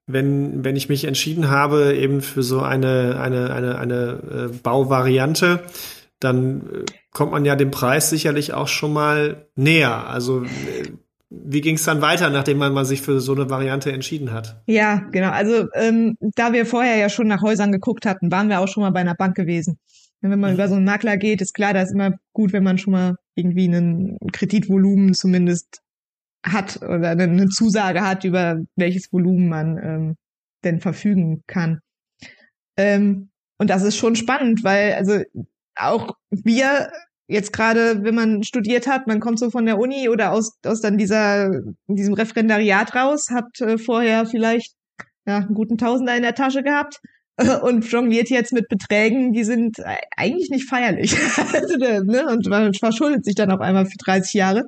wenn, 0.09 0.65
wenn 0.65 0.75
ich 0.75 0.89
mich 0.89 1.05
entschieden 1.05 1.51
habe, 1.51 1.95
eben 1.95 2.23
für 2.23 2.43
so 2.43 2.61
eine, 2.61 3.21
eine, 3.21 3.53
eine, 3.53 3.79
eine 3.79 4.51
äh, 4.51 4.57
Bauvariante, 4.63 5.61
dann 6.19 6.63
äh, 6.63 6.85
kommt 7.13 7.31
man 7.33 7.45
ja 7.45 7.55
dem 7.55 7.71
Preis 7.71 8.11
sicherlich 8.11 8.55
auch 8.55 8.69
schon 8.69 8.93
mal 8.93 9.47
näher. 9.55 10.09
Also 10.09 10.43
äh, 10.45 10.93
wie 11.31 11.61
ging 11.61 11.77
es 11.77 11.85
dann 11.85 12.01
weiter, 12.01 12.31
nachdem 12.31 12.57
man 12.57 12.73
mal 12.73 12.87
sich 12.87 13.03
für 13.03 13.21
so 13.21 13.35
eine 13.35 13.51
Variante 13.51 13.93
entschieden 13.93 14.33
hat? 14.33 14.63
Ja, 14.67 15.03
genau. 15.13 15.31
Also 15.31 15.69
ähm, 15.75 16.17
da 16.21 16.55
wir 16.55 16.65
vorher 16.65 16.97
ja 16.97 17.11
schon 17.11 17.29
nach 17.29 17.43
Häusern 17.43 17.71
geguckt 17.71 18.07
hatten, 18.07 18.33
waren 18.33 18.49
wir 18.49 18.61
auch 18.61 18.69
schon 18.69 18.83
mal 18.83 18.91
bei 18.91 19.01
einer 19.01 19.15
Bank 19.15 19.37
gewesen. 19.37 19.79
Wenn 20.21 20.41
man 20.41 20.55
über 20.55 20.69
so 20.69 20.75
einen 20.75 20.85
Makler 20.85 21.17
geht, 21.17 21.43
ist 21.43 21.55
klar, 21.55 21.75
da 21.75 21.83
ist 21.83 21.93
immer 21.93 22.13
gut, 22.33 22.53
wenn 22.53 22.65
man 22.65 22.79
schon 22.79 22.93
mal 22.93 23.15
irgendwie 23.37 23.67
einen 23.67 24.17
Kreditvolumen 24.33 25.15
zumindest 25.15 25.83
hat 26.45 26.83
oder 26.83 27.11
eine 27.11 27.49
Zusage 27.49 28.03
hat, 28.03 28.25
über 28.25 28.61
welches 28.77 29.13
Volumen 29.13 29.49
man 29.49 29.79
ähm, 29.79 30.17
denn 30.65 30.81
verfügen 30.81 31.43
kann. 31.47 31.81
Ähm, 32.77 33.31
und 33.59 33.71
das 33.71 33.83
ist 33.83 33.97
schon 33.97 34.17
spannend, 34.17 34.63
weil 34.63 34.95
also 34.95 35.21
auch 35.75 36.17
wir 36.31 36.91
jetzt 37.27 37.53
gerade, 37.53 38.03
wenn 38.05 38.15
man 38.15 38.43
studiert 38.43 38.87
hat, 38.87 39.07
man 39.07 39.21
kommt 39.21 39.39
so 39.39 39.51
von 39.51 39.67
der 39.67 39.79
Uni 39.79 40.09
oder 40.09 40.33
aus, 40.33 40.59
aus 40.65 40.81
dann 40.81 40.97
dieser, 40.97 41.51
diesem 41.87 42.15
Referendariat 42.15 42.95
raus, 42.95 43.29
hat 43.31 43.61
äh, 43.61 43.79
vorher 43.79 44.27
vielleicht 44.27 44.75
ja, 45.27 45.39
einen 45.39 45.55
guten 45.55 45.77
Tausender 45.77 46.17
in 46.17 46.23
der 46.23 46.35
Tasche 46.35 46.63
gehabt 46.63 47.01
und 47.63 47.85
jongliert 47.91 48.31
jetzt 48.31 48.53
mit 48.53 48.69
Beträgen, 48.69 49.33
die 49.33 49.45
sind 49.45 49.77
eigentlich 50.17 50.51
nicht 50.51 50.69
feierlich. 50.69 51.15
also, 51.53 51.77
ne? 51.77 52.27
Und 52.27 52.47
man 52.49 52.73
verschuldet 52.75 53.25
sich 53.25 53.35
dann 53.35 53.51
auf 53.51 53.61
einmal 53.61 53.87
für 53.87 53.99
30 53.99 54.33
Jahre. 54.35 54.65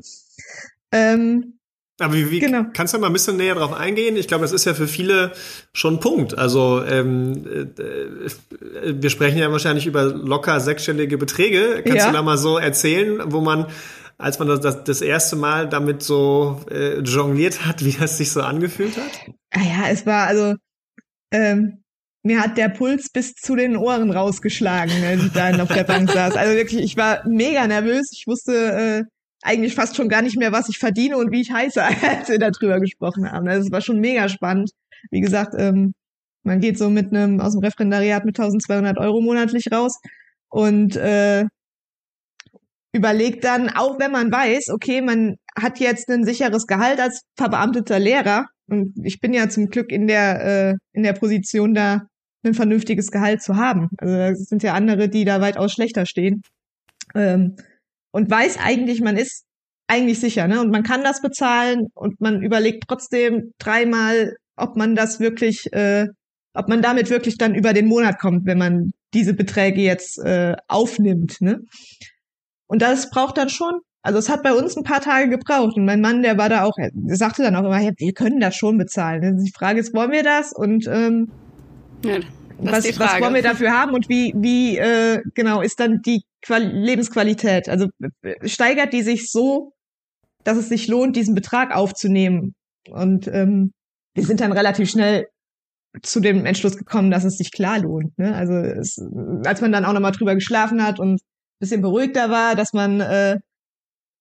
Ähm, 0.92 1.59
aber 2.00 2.14
wie, 2.14 2.30
wie 2.30 2.38
genau. 2.40 2.64
kannst 2.72 2.94
du 2.94 2.98
mal 2.98 3.08
ein 3.08 3.12
bisschen 3.12 3.36
näher 3.36 3.54
drauf 3.54 3.72
eingehen? 3.72 4.16
Ich 4.16 4.28
glaube, 4.28 4.42
das 4.42 4.52
ist 4.52 4.64
ja 4.64 4.74
für 4.74 4.88
viele 4.88 5.32
schon 5.72 5.94
ein 5.94 6.00
Punkt. 6.00 6.36
Also 6.36 6.82
ähm, 6.84 7.44
äh, 7.46 8.94
wir 8.94 9.10
sprechen 9.10 9.38
ja 9.38 9.50
wahrscheinlich 9.52 9.86
über 9.86 10.04
locker 10.04 10.60
sechsstellige 10.60 11.18
Beträge. 11.18 11.82
Kannst 11.84 11.98
ja. 11.98 12.06
du 12.08 12.12
da 12.12 12.22
mal 12.22 12.38
so 12.38 12.58
erzählen, 12.58 13.20
wo 13.26 13.40
man, 13.40 13.66
als 14.18 14.38
man 14.38 14.48
das, 14.48 14.84
das 14.84 15.00
erste 15.00 15.36
Mal 15.36 15.68
damit 15.68 16.02
so 16.02 16.60
äh, 16.70 17.00
jongliert 17.00 17.66
hat, 17.66 17.84
wie 17.84 17.92
das 17.92 18.18
sich 18.18 18.32
so 18.32 18.42
angefühlt 18.42 18.96
hat? 18.96 19.34
Ah 19.52 19.62
ja, 19.62 19.90
es 19.90 20.06
war 20.06 20.26
also 20.26 20.54
ähm, 21.32 21.82
mir 22.22 22.40
hat 22.40 22.58
der 22.58 22.68
Puls 22.68 23.08
bis 23.10 23.34
zu 23.34 23.56
den 23.56 23.76
Ohren 23.76 24.10
rausgeschlagen, 24.10 25.04
als 25.04 25.24
ich 25.24 25.32
da 25.32 25.50
auf 25.62 25.72
der 25.72 25.84
Bank 25.84 26.10
saß. 26.10 26.36
Also 26.36 26.54
wirklich, 26.54 26.82
ich 26.82 26.96
war 26.96 27.26
mega 27.26 27.66
nervös. 27.66 28.10
Ich 28.12 28.26
wusste 28.26 28.52
äh, 28.52 29.04
eigentlich 29.42 29.74
fast 29.74 29.96
schon 29.96 30.08
gar 30.08 30.22
nicht 30.22 30.38
mehr, 30.38 30.52
was 30.52 30.68
ich 30.68 30.78
verdiene 30.78 31.16
und 31.16 31.32
wie 31.32 31.40
ich 31.40 31.50
heiße, 31.50 31.82
als 32.18 32.28
wir 32.28 32.38
darüber 32.38 32.80
gesprochen 32.80 33.30
haben. 33.30 33.46
Das 33.46 33.70
war 33.70 33.80
schon 33.80 34.00
mega 34.00 34.28
spannend. 34.28 34.70
Wie 35.10 35.20
gesagt, 35.20 35.54
ähm, 35.56 35.94
man 36.42 36.60
geht 36.60 36.78
so 36.78 36.90
mit 36.90 37.14
einem 37.14 37.40
aus 37.40 37.52
dem 37.52 37.62
Referendariat 37.62 38.24
mit 38.24 38.38
1200 38.38 38.98
Euro 38.98 39.20
monatlich 39.20 39.70
raus 39.72 39.98
und 40.48 40.96
äh, 40.96 41.44
überlegt 42.92 43.44
dann, 43.44 43.68
auch 43.68 43.98
wenn 43.98 44.10
man 44.10 44.32
weiß, 44.32 44.70
okay, 44.70 45.00
man 45.00 45.36
hat 45.56 45.78
jetzt 45.78 46.10
ein 46.10 46.24
sicheres 46.24 46.66
Gehalt 46.66 47.00
als 47.00 47.22
verbeamteter 47.36 47.98
Lehrer 47.98 48.46
und 48.66 48.94
ich 49.04 49.20
bin 49.20 49.32
ja 49.32 49.48
zum 49.48 49.68
Glück 49.68 49.90
in 49.92 50.06
der 50.06 50.44
äh, 50.44 50.74
in 50.92 51.02
der 51.02 51.12
Position 51.12 51.74
da 51.74 52.02
ein 52.42 52.54
vernünftiges 52.54 53.10
Gehalt 53.10 53.42
zu 53.42 53.56
haben. 53.56 53.90
Also 53.98 54.14
es 54.14 54.44
sind 54.46 54.62
ja 54.62 54.74
andere, 54.74 55.08
die 55.08 55.24
da 55.24 55.40
weitaus 55.40 55.72
schlechter 55.72 56.06
stehen. 56.06 56.42
Ähm, 57.14 57.56
und 58.12 58.30
weiß 58.30 58.58
eigentlich, 58.58 59.00
man 59.00 59.16
ist 59.16 59.44
eigentlich 59.86 60.20
sicher, 60.20 60.46
ne? 60.46 60.60
Und 60.60 60.70
man 60.70 60.82
kann 60.82 61.02
das 61.02 61.20
bezahlen 61.20 61.88
und 61.94 62.20
man 62.20 62.42
überlegt 62.42 62.84
trotzdem 62.86 63.52
dreimal, 63.58 64.36
ob 64.56 64.76
man 64.76 64.94
das 64.94 65.20
wirklich, 65.20 65.72
äh, 65.72 66.06
ob 66.54 66.68
man 66.68 66.82
damit 66.82 67.10
wirklich 67.10 67.38
dann 67.38 67.54
über 67.54 67.72
den 67.72 67.86
Monat 67.86 68.18
kommt, 68.20 68.46
wenn 68.46 68.58
man 68.58 68.92
diese 69.14 69.34
Beträge 69.34 69.80
jetzt 69.80 70.18
äh, 70.18 70.54
aufnimmt, 70.68 71.40
ne? 71.40 71.60
Und 72.68 72.82
das 72.82 73.10
braucht 73.10 73.36
dann 73.36 73.48
schon. 73.48 73.80
Also 74.02 74.18
es 74.18 74.30
hat 74.30 74.42
bei 74.42 74.54
uns 74.54 74.76
ein 74.76 74.84
paar 74.84 75.00
Tage 75.00 75.28
gebraucht 75.28 75.76
und 75.76 75.84
mein 75.84 76.00
Mann, 76.00 76.22
der 76.22 76.38
war 76.38 76.48
da 76.48 76.64
auch, 76.64 76.78
er 76.78 76.90
sagte 77.16 77.42
dann 77.42 77.56
auch 77.56 77.64
immer, 77.64 77.80
ja, 77.80 77.90
wir 77.96 78.12
können 78.14 78.40
das 78.40 78.56
schon 78.56 78.78
bezahlen. 78.78 79.42
Die 79.44 79.52
Frage 79.52 79.80
ist, 79.80 79.92
wollen 79.92 80.12
wir 80.12 80.22
das? 80.22 80.52
Und 80.54 80.86
ähm, 80.86 81.30
ja, 82.04 82.20
was, 82.62 82.98
was 82.98 83.20
wollen 83.20 83.34
wir 83.34 83.42
dafür 83.42 83.72
haben 83.72 83.92
und 83.92 84.08
wie, 84.08 84.32
wie 84.36 84.78
äh, 84.78 85.22
genau 85.34 85.60
ist 85.62 85.80
dann 85.80 86.00
die 86.02 86.22
Qual 86.42 86.62
Lebensqualität? 86.62 87.68
Also 87.68 87.88
steigert 88.44 88.92
die 88.92 89.02
sich 89.02 89.30
so, 89.30 89.72
dass 90.44 90.56
es 90.56 90.68
sich 90.68 90.88
lohnt, 90.88 91.16
diesen 91.16 91.34
Betrag 91.34 91.74
aufzunehmen? 91.74 92.54
Und 92.90 93.28
ähm, 93.28 93.72
wir 94.14 94.24
sind 94.24 94.40
dann 94.40 94.52
relativ 94.52 94.90
schnell 94.90 95.26
zu 96.02 96.20
dem 96.20 96.46
Entschluss 96.46 96.76
gekommen, 96.76 97.10
dass 97.10 97.24
es 97.24 97.36
sich 97.36 97.52
klar 97.52 97.78
lohnt. 97.80 98.16
Ne? 98.18 98.34
Also 98.34 98.54
es, 98.54 98.96
als 99.44 99.60
man 99.60 99.72
dann 99.72 99.84
auch 99.84 99.92
nochmal 99.92 100.12
drüber 100.12 100.34
geschlafen 100.34 100.82
hat 100.82 101.00
und 101.00 101.20
bisschen 101.60 101.82
beruhigter 101.82 102.30
war, 102.30 102.56
dass 102.56 102.72
man 102.72 103.00
äh, 103.00 103.38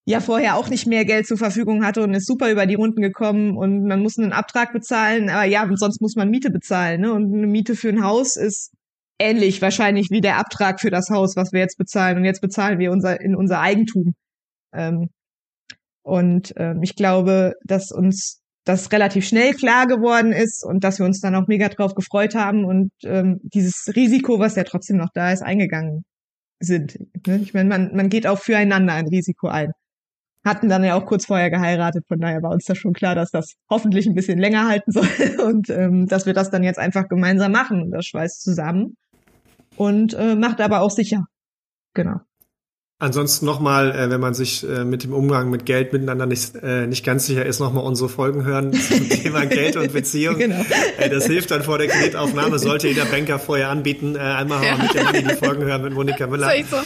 ja 0.06 0.20
vorher 0.20 0.56
auch 0.56 0.68
nicht 0.68 0.86
mehr 0.86 1.04
Geld 1.04 1.26
zur 1.26 1.36
Verfügung 1.36 1.84
hatte 1.84 2.02
und 2.02 2.14
ist 2.14 2.26
super 2.26 2.50
über 2.50 2.66
die 2.66 2.74
Runden 2.74 3.02
gekommen 3.02 3.56
und 3.56 3.84
man 3.84 4.00
muss 4.00 4.18
einen 4.18 4.32
Abtrag 4.32 4.72
bezahlen, 4.72 5.28
aber 5.30 5.44
ja, 5.44 5.68
sonst 5.74 6.00
muss 6.00 6.16
man 6.16 6.30
Miete 6.30 6.50
bezahlen, 6.50 7.02
ne? 7.02 7.12
Und 7.12 7.32
eine 7.32 7.46
Miete 7.46 7.76
für 7.76 7.90
ein 7.90 8.02
Haus 8.04 8.36
ist 8.36 8.72
ähnlich 9.20 9.62
wahrscheinlich 9.62 10.10
wie 10.10 10.20
der 10.20 10.38
Abtrag 10.38 10.80
für 10.80 10.90
das 10.90 11.10
Haus, 11.10 11.36
was 11.36 11.52
wir 11.52 11.60
jetzt 11.60 11.78
bezahlen. 11.78 12.16
Und 12.18 12.24
jetzt 12.24 12.40
bezahlen 12.40 12.78
wir 12.78 12.90
unser 12.90 13.20
in 13.20 13.36
unser 13.36 13.60
Eigentum. 13.60 14.14
Ähm, 14.74 15.10
und 16.02 16.54
ähm, 16.56 16.82
ich 16.82 16.96
glaube, 16.96 17.54
dass 17.64 17.92
uns 17.92 18.40
das 18.64 18.92
relativ 18.92 19.26
schnell 19.26 19.54
klar 19.54 19.86
geworden 19.86 20.32
ist 20.32 20.64
und 20.64 20.84
dass 20.84 20.98
wir 20.98 21.06
uns 21.06 21.20
dann 21.20 21.34
auch 21.34 21.46
mega 21.48 21.68
drauf 21.68 21.94
gefreut 21.94 22.34
haben 22.34 22.64
und 22.64 22.90
ähm, 23.04 23.40
dieses 23.42 23.92
Risiko, 23.94 24.38
was 24.38 24.56
ja 24.56 24.64
trotzdem 24.64 24.96
noch 24.96 25.10
da 25.14 25.32
ist, 25.32 25.42
eingegangen 25.42 26.04
sind. 26.60 26.98
Ne? 27.26 27.40
Ich 27.42 27.54
meine, 27.54 27.68
man, 27.68 27.94
man 27.94 28.08
geht 28.10 28.26
auch 28.26 28.38
füreinander 28.38 28.94
ein 28.94 29.08
Risiko 29.08 29.48
ein 29.48 29.72
hatten 30.44 30.68
dann 30.68 30.84
ja 30.84 30.94
auch 30.94 31.06
kurz 31.06 31.26
vorher 31.26 31.50
geheiratet, 31.50 32.04
von 32.08 32.18
daher 32.18 32.42
war 32.42 32.50
uns 32.50 32.64
da 32.64 32.74
schon 32.74 32.92
klar, 32.92 33.14
dass 33.14 33.30
das 33.30 33.54
hoffentlich 33.68 34.06
ein 34.06 34.14
bisschen 34.14 34.38
länger 34.38 34.68
halten 34.68 34.90
soll 34.92 35.06
und 35.44 35.68
ähm, 35.70 36.06
dass 36.06 36.26
wir 36.26 36.34
das 36.34 36.50
dann 36.50 36.62
jetzt 36.62 36.78
einfach 36.78 37.08
gemeinsam 37.08 37.52
machen. 37.52 37.82
Und 37.82 37.90
das 37.90 38.06
schweißt 38.06 38.42
zusammen 38.42 38.96
und 39.76 40.14
äh, 40.14 40.34
macht 40.34 40.60
aber 40.60 40.80
auch 40.80 40.90
sicher. 40.90 41.24
Genau. 41.94 42.20
Ansonsten 43.02 43.46
nochmal, 43.46 43.92
äh, 43.92 44.10
wenn 44.10 44.20
man 44.20 44.34
sich 44.34 44.62
äh, 44.68 44.84
mit 44.84 45.04
dem 45.04 45.14
Umgang 45.14 45.48
mit 45.48 45.64
Geld 45.64 45.94
miteinander 45.94 46.26
nicht, 46.26 46.54
äh, 46.56 46.86
nicht 46.86 47.02
ganz 47.02 47.24
sicher 47.24 47.46
ist, 47.46 47.58
nochmal 47.58 47.82
unsere 47.82 48.10
Folgen 48.10 48.44
hören 48.44 48.72
zum 48.74 49.08
Thema 49.08 49.46
Geld 49.46 49.76
und 49.76 49.92
Beziehung. 49.92 50.36
Genau. 50.40 50.62
Äh, 50.98 51.08
das 51.08 51.26
hilft 51.26 51.50
dann 51.50 51.62
vor 51.62 51.78
der 51.78 51.88
Kreditaufnahme, 51.88 52.58
sollte 52.58 52.88
jeder 52.88 53.06
Banker 53.06 53.38
vorher 53.38 53.70
anbieten. 53.70 54.16
Äh, 54.16 54.18
einmal 54.18 54.62
ja. 54.64 54.76
mit 54.76 54.92
der 54.92 55.04
Money 55.04 55.22
die 55.22 55.34
Folgen 55.34 55.64
hören 55.64 55.82
mit 55.82 55.94
Monika 55.94 56.26
Müller. 56.26 56.50
So. 56.70 56.76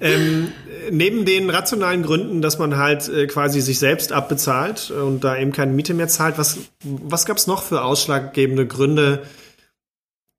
Ähm, 0.00 0.52
neben 0.90 1.24
den 1.24 1.50
rationalen 1.50 2.02
Gründen, 2.02 2.42
dass 2.42 2.58
man 2.58 2.76
halt 2.76 3.08
äh, 3.08 3.26
quasi 3.26 3.60
sich 3.60 3.78
selbst 3.78 4.12
abbezahlt 4.12 4.90
und 4.90 5.24
da 5.24 5.36
eben 5.36 5.52
keine 5.52 5.72
Miete 5.72 5.94
mehr 5.94 6.08
zahlt, 6.08 6.38
was, 6.38 6.58
was 6.82 7.26
gab 7.26 7.36
es 7.36 7.46
noch 7.46 7.62
für 7.62 7.82
ausschlaggebende 7.82 8.66
Gründe, 8.66 9.22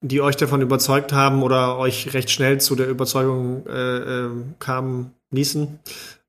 die 0.01 0.21
euch 0.21 0.37
davon 0.37 0.61
überzeugt 0.61 1.13
haben 1.13 1.43
oder 1.43 1.77
euch 1.77 2.13
recht 2.13 2.29
schnell 2.29 2.61
zu 2.61 2.75
der 2.75 2.87
Überzeugung 2.87 3.65
äh, 3.67 3.97
äh, 3.97 4.29
kamen 4.59 5.13
ließen, 5.31 5.79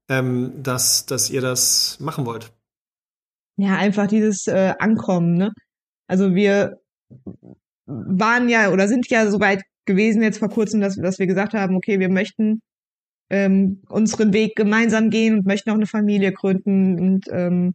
ähm, 0.09 0.53
dass, 0.63 1.07
dass 1.07 1.31
ihr 1.31 1.41
das 1.41 1.99
machen 2.01 2.27
wollt? 2.27 2.53
Ja, 3.57 3.77
einfach 3.77 4.07
dieses 4.07 4.47
äh, 4.47 4.75
Ankommen, 4.79 5.35
ne? 5.35 5.53
Also 6.09 6.35
wir 6.35 6.81
waren 7.87 8.49
ja 8.49 8.71
oder 8.71 8.89
sind 8.89 9.09
ja 9.09 9.31
so 9.31 9.39
weit 9.39 9.63
gewesen 9.87 10.23
jetzt 10.23 10.39
vor 10.39 10.49
kurzem, 10.49 10.81
dass, 10.81 10.97
dass 10.97 11.19
wir 11.19 11.27
gesagt 11.27 11.55
haben, 11.55 11.77
okay, 11.77 11.99
wir 12.01 12.09
möchten 12.09 12.61
ähm, 13.31 13.83
unseren 13.89 14.33
Weg 14.33 14.57
gemeinsam 14.57 15.11
gehen 15.11 15.39
und 15.39 15.47
möchten 15.47 15.71
auch 15.71 15.75
eine 15.75 15.87
Familie 15.87 16.33
gründen 16.33 16.99
und 17.01 17.27
ähm, 17.31 17.75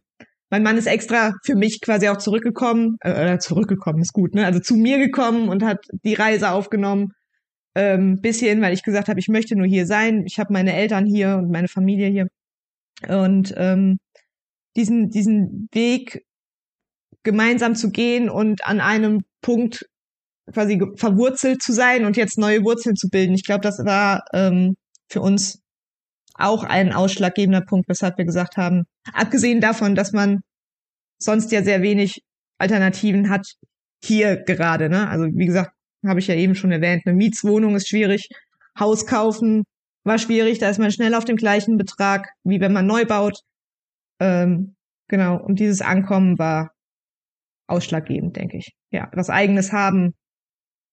mein 0.50 0.62
Mann 0.62 0.78
ist 0.78 0.86
extra 0.86 1.34
für 1.44 1.56
mich 1.56 1.80
quasi 1.80 2.08
auch 2.08 2.18
zurückgekommen, 2.18 2.98
äh, 3.00 3.38
zurückgekommen 3.38 4.00
ist 4.00 4.12
gut, 4.12 4.34
ne? 4.34 4.46
Also 4.46 4.60
zu 4.60 4.76
mir 4.76 4.98
gekommen 4.98 5.48
und 5.48 5.64
hat 5.64 5.86
die 6.04 6.14
Reise 6.14 6.50
aufgenommen. 6.50 7.12
Ähm, 7.74 8.20
bisschen, 8.22 8.62
weil 8.62 8.72
ich 8.72 8.82
gesagt 8.82 9.08
habe, 9.08 9.20
ich 9.20 9.28
möchte 9.28 9.56
nur 9.56 9.66
hier 9.66 9.86
sein. 9.86 10.24
Ich 10.26 10.38
habe 10.38 10.52
meine 10.52 10.72
Eltern 10.74 11.04
hier 11.04 11.36
und 11.36 11.50
meine 11.50 11.68
Familie 11.68 12.08
hier. 12.08 12.28
Und 13.08 13.52
ähm, 13.56 13.98
diesen, 14.76 15.10
diesen 15.10 15.68
Weg 15.72 16.24
gemeinsam 17.22 17.74
zu 17.74 17.90
gehen 17.90 18.30
und 18.30 18.64
an 18.66 18.80
einem 18.80 19.24
Punkt 19.42 19.86
quasi 20.52 20.80
verwurzelt 20.96 21.62
zu 21.62 21.72
sein 21.72 22.06
und 22.06 22.16
jetzt 22.16 22.38
neue 22.38 22.62
Wurzeln 22.62 22.96
zu 22.96 23.08
bilden. 23.08 23.34
Ich 23.34 23.44
glaube, 23.44 23.62
das 23.62 23.84
war 23.84 24.24
ähm, 24.32 24.76
für 25.08 25.20
uns 25.20 25.62
auch 26.34 26.64
ein 26.64 26.92
ausschlaggebender 26.92 27.62
Punkt, 27.62 27.88
weshalb 27.88 28.18
wir 28.18 28.24
gesagt 28.24 28.56
haben, 28.56 28.84
abgesehen 29.12 29.60
davon, 29.60 29.94
dass 29.94 30.12
man 30.12 30.40
sonst 31.18 31.50
ja 31.52 31.62
sehr 31.62 31.82
wenig 31.82 32.22
Alternativen 32.58 33.30
hat, 33.30 33.46
hier 34.04 34.36
gerade, 34.36 34.88
ne? 34.88 35.08
Also 35.08 35.26
wie 35.32 35.46
gesagt, 35.46 35.72
habe 36.06 36.20
ich 36.20 36.26
ja 36.26 36.34
eben 36.34 36.54
schon 36.54 36.72
erwähnt, 36.72 37.02
eine 37.06 37.16
Mietswohnung 37.16 37.74
ist 37.74 37.88
schwierig, 37.88 38.28
Haus 38.78 39.06
kaufen 39.06 39.64
war 40.06 40.18
schwierig, 40.18 40.58
da 40.58 40.70
ist 40.70 40.78
man 40.78 40.92
schnell 40.92 41.14
auf 41.14 41.24
dem 41.24 41.36
gleichen 41.36 41.76
Betrag, 41.76 42.28
wie 42.44 42.60
wenn 42.60 42.72
man 42.72 42.86
neu 42.86 43.04
baut. 43.04 43.40
Ähm, 44.20 44.76
genau, 45.08 45.36
und 45.36 45.58
dieses 45.58 45.82
Ankommen 45.82 46.38
war 46.38 46.70
ausschlaggebend, 47.66 48.36
denke 48.36 48.58
ich. 48.58 48.72
Ja, 48.90 49.10
was 49.12 49.30
eigenes 49.30 49.72
haben, 49.72 50.14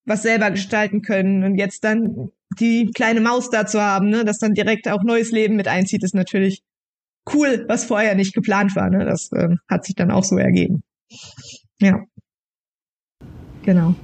was 0.06 0.24
selber 0.24 0.52
gestalten 0.52 1.02
können 1.02 1.44
und 1.44 1.56
jetzt 1.56 1.84
dann 1.84 2.30
die 2.60 2.92
kleine 2.94 3.22
Maus 3.22 3.50
da 3.50 3.66
zu 3.66 3.82
haben, 3.82 4.10
ne, 4.10 4.26
dass 4.26 4.40
dann 4.40 4.54
direkt 4.54 4.88
auch 4.88 5.04
neues 5.04 5.32
Leben 5.32 5.56
mit 5.56 5.68
einzieht, 5.68 6.04
ist 6.04 6.16
natürlich 6.16 6.62
cool, 7.34 7.66
was 7.68 7.86
vorher 7.86 8.16
nicht 8.16 8.34
geplant 8.34 8.76
war. 8.76 8.90
Ne? 8.90 9.06
Das 9.06 9.32
ähm, 9.34 9.60
hat 9.70 9.86
sich 9.86 9.96
dann 9.96 10.12
auch 10.12 10.24
so 10.24 10.38
ergeben. 10.38 10.84
Ja. 11.80 12.00
Genau. 13.64 13.96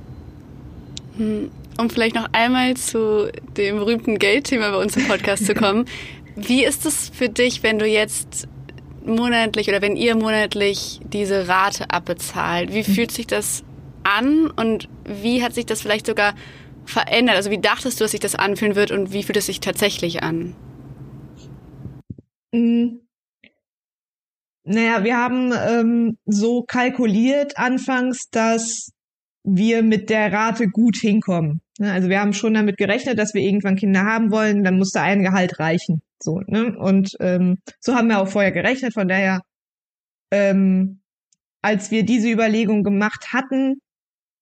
Hm, 1.17 1.51
um 1.77 1.89
vielleicht 1.89 2.15
noch 2.15 2.29
einmal 2.31 2.75
zu 2.77 3.29
dem 3.57 3.77
berühmten 3.77 4.19
Geldthema 4.19 4.71
bei 4.71 4.77
uns 4.77 4.95
im 4.95 5.07
Podcast 5.07 5.45
zu 5.45 5.53
kommen. 5.53 5.85
Wie 6.35 6.63
ist 6.63 6.85
es 6.85 7.09
für 7.09 7.27
dich, 7.27 7.63
wenn 7.63 7.79
du 7.79 7.85
jetzt 7.85 8.47
monatlich 9.05 9.67
oder 9.67 9.81
wenn 9.81 9.97
ihr 9.97 10.15
monatlich 10.15 11.01
diese 11.03 11.47
Rate 11.47 11.89
abbezahlt? 11.89 12.73
Wie 12.73 12.83
fühlt 12.83 13.11
sich 13.11 13.27
das 13.27 13.63
an 14.09 14.49
und 14.49 14.89
wie 15.05 15.43
hat 15.43 15.53
sich 15.53 15.65
das 15.65 15.81
vielleicht 15.81 16.07
sogar 16.07 16.35
verändert? 16.85 17.35
Also 17.35 17.51
wie 17.51 17.59
dachtest 17.59 17.99
du, 17.99 18.03
dass 18.03 18.11
sich 18.11 18.19
das 18.19 18.35
anfühlen 18.35 18.75
wird 18.75 18.91
und 18.91 19.13
wie 19.13 19.23
fühlt 19.23 19.37
es 19.37 19.45
sich 19.45 19.59
tatsächlich 19.59 20.23
an? 20.23 20.55
Mhm. 22.51 23.01
Naja, 24.63 25.03
wir 25.03 25.17
haben 25.17 25.51
ähm, 25.51 26.17
so 26.25 26.63
kalkuliert 26.63 27.57
anfangs, 27.57 28.29
dass 28.29 28.91
wir 29.43 29.81
mit 29.83 30.09
der 30.09 30.31
Rate 30.31 30.67
gut 30.67 30.97
hinkommen. 30.97 31.61
Ne? 31.79 31.91
Also 31.91 32.09
wir 32.09 32.19
haben 32.19 32.33
schon 32.33 32.53
damit 32.53 32.77
gerechnet, 32.77 33.17
dass 33.17 33.33
wir 33.33 33.41
irgendwann 33.41 33.77
Kinder 33.77 34.03
haben 34.03 34.31
wollen, 34.31 34.63
dann 34.63 34.77
musste 34.77 35.01
ein 35.01 35.23
Gehalt 35.23 35.59
reichen. 35.59 36.01
So, 36.21 36.41
ne? 36.47 36.77
Und 36.77 37.15
ähm, 37.19 37.57
so 37.79 37.95
haben 37.95 38.09
wir 38.09 38.19
auch 38.19 38.27
vorher 38.27 38.51
gerechnet. 38.51 38.93
Von 38.93 39.07
daher, 39.07 39.41
ähm, 40.31 41.01
als 41.61 41.91
wir 41.91 42.03
diese 42.03 42.29
Überlegung 42.29 42.83
gemacht 42.83 43.33
hatten, 43.33 43.79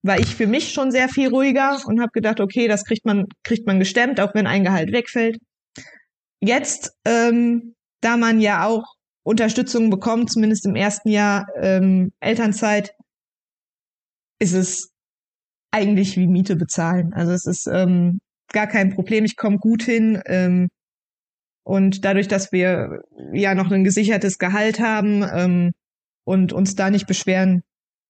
war 0.07 0.19
ich 0.19 0.35
für 0.35 0.47
mich 0.47 0.71
schon 0.71 0.91
sehr 0.91 1.09
viel 1.09 1.29
ruhiger 1.29 1.79
und 1.85 1.99
habe 1.99 2.11
gedacht, 2.13 2.39
okay, 2.39 2.67
das 2.67 2.85
kriegt 2.85 3.05
man, 3.05 3.25
kriegt 3.43 3.67
man 3.67 3.79
gestemmt, 3.79 4.19
auch 4.19 4.33
wenn 4.33 4.47
ein 4.47 4.63
Gehalt 4.63 4.91
wegfällt. 4.91 5.37
Jetzt, 6.41 6.93
ähm, 7.05 7.75
da 8.01 8.17
man 8.17 8.39
ja 8.39 8.65
auch 8.65 8.83
Unterstützung 9.23 9.89
bekommt, 9.89 10.31
zumindest 10.31 10.65
im 10.65 10.75
ersten 10.75 11.09
Jahr 11.09 11.45
ähm, 11.61 12.11
Elternzeit, 12.19 12.93
ist 14.39 14.53
es 14.53 14.91
eigentlich 15.71 16.15
wie 16.15 16.27
Miete 16.27 16.55
bezahlen. 16.55 17.13
Also 17.13 17.33
es 17.33 17.45
ist 17.45 17.67
ähm, 17.67 18.19
gar 18.53 18.67
kein 18.67 18.93
Problem, 18.93 19.25
ich 19.25 19.35
komme 19.35 19.57
gut 19.57 19.83
hin. 19.83 20.21
Ähm, 20.25 20.69
und 21.63 22.05
dadurch, 22.05 22.29
dass 22.29 22.51
wir 22.53 23.01
ja 23.33 23.53
noch 23.53 23.69
ein 23.69 23.83
gesichertes 23.83 24.37
Gehalt 24.37 24.79
haben 24.79 25.23
ähm, 25.23 25.71
und 26.23 26.53
uns 26.53 26.75
da 26.75 26.89
nicht 26.89 27.07
beschweren 27.07 27.63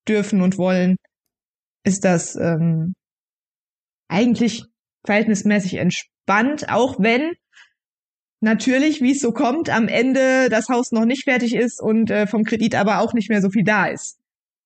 dürfen 0.08 0.42
und 0.42 0.58
wollen, 0.58 0.98
ist 1.84 2.06
das 2.06 2.36
ähm, 2.36 2.94
eigentlich 4.10 4.66
verhältnismäßig 5.06 5.76
entspannt, 5.76 6.70
auch 6.70 7.00
wenn 7.00 7.34
natürlich, 8.42 9.02
wie 9.02 9.12
es 9.12 9.22
so 9.22 9.32
kommt, 9.32 9.70
am 9.70 9.88
Ende 9.88 10.50
das 10.50 10.70
Haus 10.70 10.92
noch 10.92 11.06
nicht 11.06 11.24
fertig 11.24 11.56
ist 11.56 11.82
und 11.82 12.12
äh, 12.12 12.28
vom 12.28 12.44
Kredit 12.44 12.76
aber 12.76 13.00
auch 13.00 13.14
nicht 13.14 13.30
mehr 13.30 13.42
so 13.42 13.50
viel 13.50 13.64
da 13.64 13.88
ist. 13.88 14.20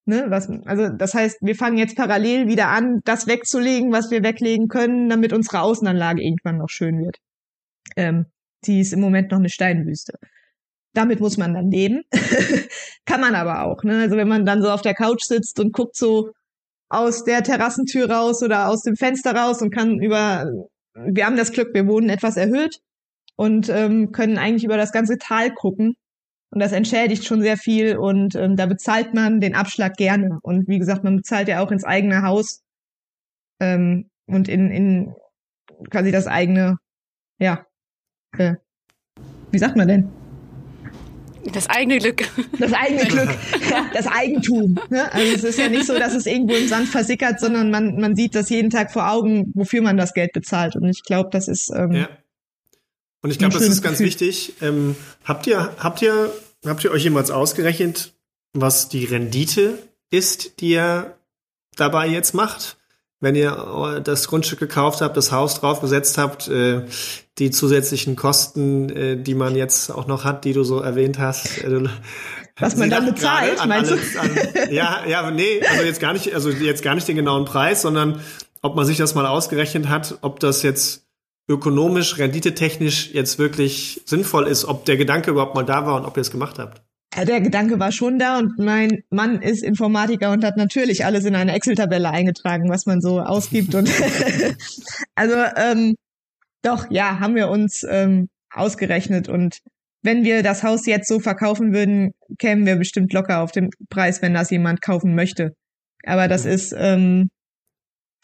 Ne? 0.06 0.26
Was, 0.30 0.50
also 0.66 0.90
das 0.90 1.14
heißt, 1.14 1.38
wir 1.42 1.56
fangen 1.56 1.78
jetzt 1.78 1.96
parallel 1.96 2.48
wieder 2.48 2.70
an, 2.70 3.02
das 3.06 3.28
wegzulegen, 3.28 3.92
was 3.92 4.12
wir 4.12 4.24
weglegen 4.24 4.68
können, 4.68 5.10
damit 5.10 5.32
unsere 5.32 5.62
Außenanlage 5.62 6.24
irgendwann 6.24 6.58
noch 6.58 6.70
schön 6.70 6.98
wird. 6.98 7.18
Ähm, 7.96 8.26
die 8.66 8.80
ist 8.80 8.94
im 8.94 9.00
Moment 9.00 9.32
noch 9.32 9.40
eine 9.40 9.50
Steinwüste. 9.50 10.14
Damit 10.94 11.20
muss 11.20 11.38
man 11.38 11.54
dann 11.54 11.70
leben. 11.70 12.02
Kann 13.06 13.22
man 13.22 13.36
aber 13.36 13.64
auch. 13.64 13.84
Ne? 13.84 14.02
Also 14.02 14.18
wenn 14.18 14.28
man 14.28 14.46
dann 14.46 14.62
so 14.62 14.70
auf 14.70 14.82
der 14.82 14.94
Couch 14.94 15.24
sitzt 15.24 15.60
und 15.60 15.72
guckt 15.72 15.96
so 15.96 16.32
aus 16.92 17.24
der 17.24 17.42
Terrassentür 17.42 18.12
raus 18.12 18.44
oder 18.44 18.68
aus 18.68 18.82
dem 18.84 18.96
Fenster 18.96 19.34
raus 19.34 19.62
und 19.62 19.74
kann 19.74 20.00
über, 20.00 20.46
wir 20.94 21.26
haben 21.26 21.38
das 21.38 21.54
Glück, 21.54 21.74
wir 21.74 21.88
wohnen 21.88 22.10
etwas 22.10 22.36
erhöht 22.36 22.80
und 23.38 23.70
ähm, 23.70 24.12
können 24.12 24.38
eigentlich 24.38 24.66
über 24.66 24.78
das 24.78 24.92
ganze 24.92 25.18
Tal 25.18 25.54
gucken. 25.54 25.96
Und 26.54 26.60
das 26.60 26.74
entschädigt 26.74 27.26
schon 27.26 27.42
sehr 27.42 27.56
viel 27.56 27.98
und 27.98 28.36
ähm, 28.36 28.58
da 28.58 28.66
bezahlt 28.66 29.14
man 29.14 29.40
den 29.40 29.56
Abschlag 29.56 29.96
gerne. 29.96 30.40
Und 30.42 30.68
wie 30.68 30.80
gesagt, 30.80 31.06
man 31.06 31.16
bezahlt 31.16 31.48
ja 31.48 31.64
auch 31.64 31.72
ins 31.72 31.86
eigene 31.86 32.24
Haus 32.24 32.62
ähm, 33.62 34.10
und 34.28 34.50
in, 34.50 34.70
in 34.70 35.14
quasi 35.90 36.12
das 36.12 36.28
eigene, 36.28 36.76
ja, 37.40 37.66
äh, 38.38 38.56
wie 39.52 39.60
sagt 39.60 39.78
man 39.78 39.88
denn? 39.88 40.21
Das 41.54 41.70
eigene 41.70 41.98
Glück. 42.00 42.30
Das 42.60 42.74
eigene 42.74 43.06
Glück, 43.06 43.30
das 43.94 44.08
Eigentum. 44.08 44.80
Ne? 44.90 45.12
Also 45.14 45.34
es 45.34 45.44
ist 45.44 45.60
ja 45.60 45.70
nicht 45.70 45.86
so, 45.86 45.98
dass 45.98 46.14
es 46.14 46.26
irgendwo 46.26 46.56
im 46.56 46.68
Sand 46.68 46.88
versickert, 46.88 47.40
sondern 47.40 47.72
man, 47.72 48.00
man 48.00 48.16
sieht 48.16 48.36
das 48.36 48.50
jeden 48.50 48.70
Tag 48.70 48.92
vor 48.92 49.10
Augen, 49.12 49.52
wofür 49.56 49.82
man 49.82 49.98
das 49.98 50.14
Geld 50.14 50.34
bezahlt. 50.34 50.76
Und 50.76 50.90
ich 50.90 51.04
glaube, 51.04 51.30
das 51.32 51.48
ist. 51.48 51.72
Ähm, 51.76 51.92
ja. 51.94 52.10
Und 53.24 53.32
ich 53.32 53.40
glaube, 53.40 53.54
das 53.54 53.64
ist 53.64 53.82
ganz 53.82 53.98
Gefühl. 53.98 54.08
wichtig. 54.08 54.54
Ähm, 54.62 54.96
habt 55.24 55.48
ihr, 55.48 55.76
habt 55.78 56.02
ihr, 56.02 56.34
habt 56.66 56.84
ihr 56.84 56.92
euch 56.92 57.04
jemals 57.04 57.32
ausgerechnet, 57.32 58.14
was 58.54 58.90
die 58.90 59.06
Rendite 59.06 59.78
ist, 60.10 60.60
die 60.60 60.72
ihr 60.72 61.16
dabei 61.76 62.08
jetzt 62.08 62.34
macht? 62.34 62.78
Wenn 63.22 63.36
ihr 63.36 64.02
das 64.04 64.28
Grundstück 64.28 64.60
gekauft 64.60 65.02
habt, 65.02 65.16
das 65.16 65.32
Haus 65.32 65.60
draufgesetzt 65.60 66.18
habt, 66.18 66.48
äh, 66.50 66.82
die 67.38 67.52
zusätzlichen 67.52 68.16
Kosten, 68.16 68.90
äh, 68.90 69.16
die 69.16 69.36
man 69.36 69.56
jetzt 69.56 69.92
auch 69.92 70.08
noch 70.08 70.26
hat, 70.26 70.44
die 70.44 70.54
du 70.54 70.64
so 70.64 70.80
erwähnt 70.80 71.20
hast. 71.20 71.64
Äh, 71.64 71.84
Was 72.60 72.76
man 72.76 72.90
dann 72.90 73.06
bezahlt, 73.06 73.66
meinst 73.66 73.92
alles, 73.92 74.14
du? 74.14 74.20
An, 74.20 74.30
ja, 74.72 75.06
ja, 75.08 75.32
nee, 75.32 75.62
also 75.70 75.84
jetzt 75.84 76.02
gar 76.02 76.14
nicht, 76.14 76.34
also 76.34 76.50
jetzt 76.50 76.84
gar 76.84 76.96
nicht 76.96 77.08
den 77.08 77.16
genauen 77.16 77.46
Preis, 77.46 77.84
sondern 77.84 78.20
ob 78.62 78.76
man 78.76 78.86
sich 78.86 78.98
das 78.98 79.16
mal 79.16 79.26
ausgerechnet 79.26 79.88
hat, 79.88 80.18
ob 80.22 80.40
das 80.40 80.64
jetzt 80.64 81.06
ökonomisch, 81.48 82.18
renditetechnisch 82.18 83.12
jetzt 83.14 83.40
wirklich 83.40 84.02
sinnvoll 84.06 84.48
ist, 84.48 84.66
ob 84.66 84.86
der 84.86 84.98
Gedanke 84.98 85.32
überhaupt 85.32 85.56
mal 85.56 85.66
da 85.66 85.86
war 85.86 85.96
und 85.96 86.06
ob 86.06 86.18
ihr 86.18 86.22
es 86.22 86.32
gemacht 86.32 86.60
habt. 86.60 86.82
Ja, 87.14 87.26
der 87.26 87.42
Gedanke 87.42 87.80
war 87.80 87.92
schon 87.92 88.20
da 88.20 88.38
und 88.38 88.58
mein 88.58 89.04
Mann 89.10 89.42
ist 89.42 89.64
Informatiker 89.64 90.32
und 90.32 90.46
hat 90.46 90.56
natürlich 90.56 91.04
alles 91.04 91.26
in 91.26 91.36
eine 91.36 91.54
Excel-Tabelle 91.54 92.10
eingetragen, 92.10 92.70
was 92.70 92.86
man 92.86 93.02
so 93.02 93.20
ausgibt 93.20 93.76
und 93.76 93.90
also 95.16 95.36
ähm, 95.58 95.96
doch, 96.62 96.90
ja, 96.90 97.20
haben 97.20 97.36
wir 97.36 97.50
uns 97.50 97.84
ähm, 97.90 98.30
ausgerechnet 98.54 99.28
und 99.28 99.60
wenn 100.04 100.24
wir 100.24 100.42
das 100.42 100.64
Haus 100.64 100.86
jetzt 100.86 101.08
so 101.08 101.20
verkaufen 101.20 101.74
würden, 101.74 102.12
kämen 102.40 102.66
wir 102.66 102.76
bestimmt 102.76 103.14
locker 103.14 103.42
auf 103.42 103.52
den 103.52 103.70
Preis, 103.90 104.22
wenn 104.22 104.34
das 104.34 104.50
jemand 104.50 104.82
kaufen 104.82 105.14
möchte. 105.14 105.54
Aber 106.04 106.28
das 106.28 106.46
mhm. 106.46 106.52
ist 106.52 106.76
ähm, 106.78 107.30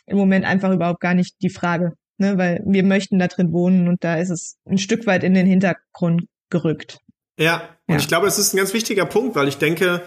im 0.05 0.17
Moment 0.17 0.45
einfach 0.45 0.73
überhaupt 0.73 1.01
gar 1.01 1.13
nicht 1.13 1.35
die 1.41 1.49
Frage, 1.49 1.93
ne? 2.17 2.37
weil 2.37 2.61
wir 2.65 2.83
möchten 2.83 3.19
da 3.19 3.27
drin 3.27 3.51
wohnen 3.51 3.87
und 3.87 4.03
da 4.03 4.15
ist 4.15 4.29
es 4.29 4.57
ein 4.65 4.77
Stück 4.77 5.05
weit 5.05 5.23
in 5.23 5.33
den 5.33 5.45
Hintergrund 5.45 6.23
gerückt. 6.49 6.99
Ja, 7.39 7.69
und 7.87 7.95
ja. 7.95 7.99
ich 7.99 8.07
glaube, 8.07 8.27
es 8.27 8.37
ist 8.37 8.53
ein 8.53 8.57
ganz 8.57 8.73
wichtiger 8.73 9.05
Punkt, 9.05 9.35
weil 9.35 9.47
ich 9.47 9.57
denke, 9.57 10.01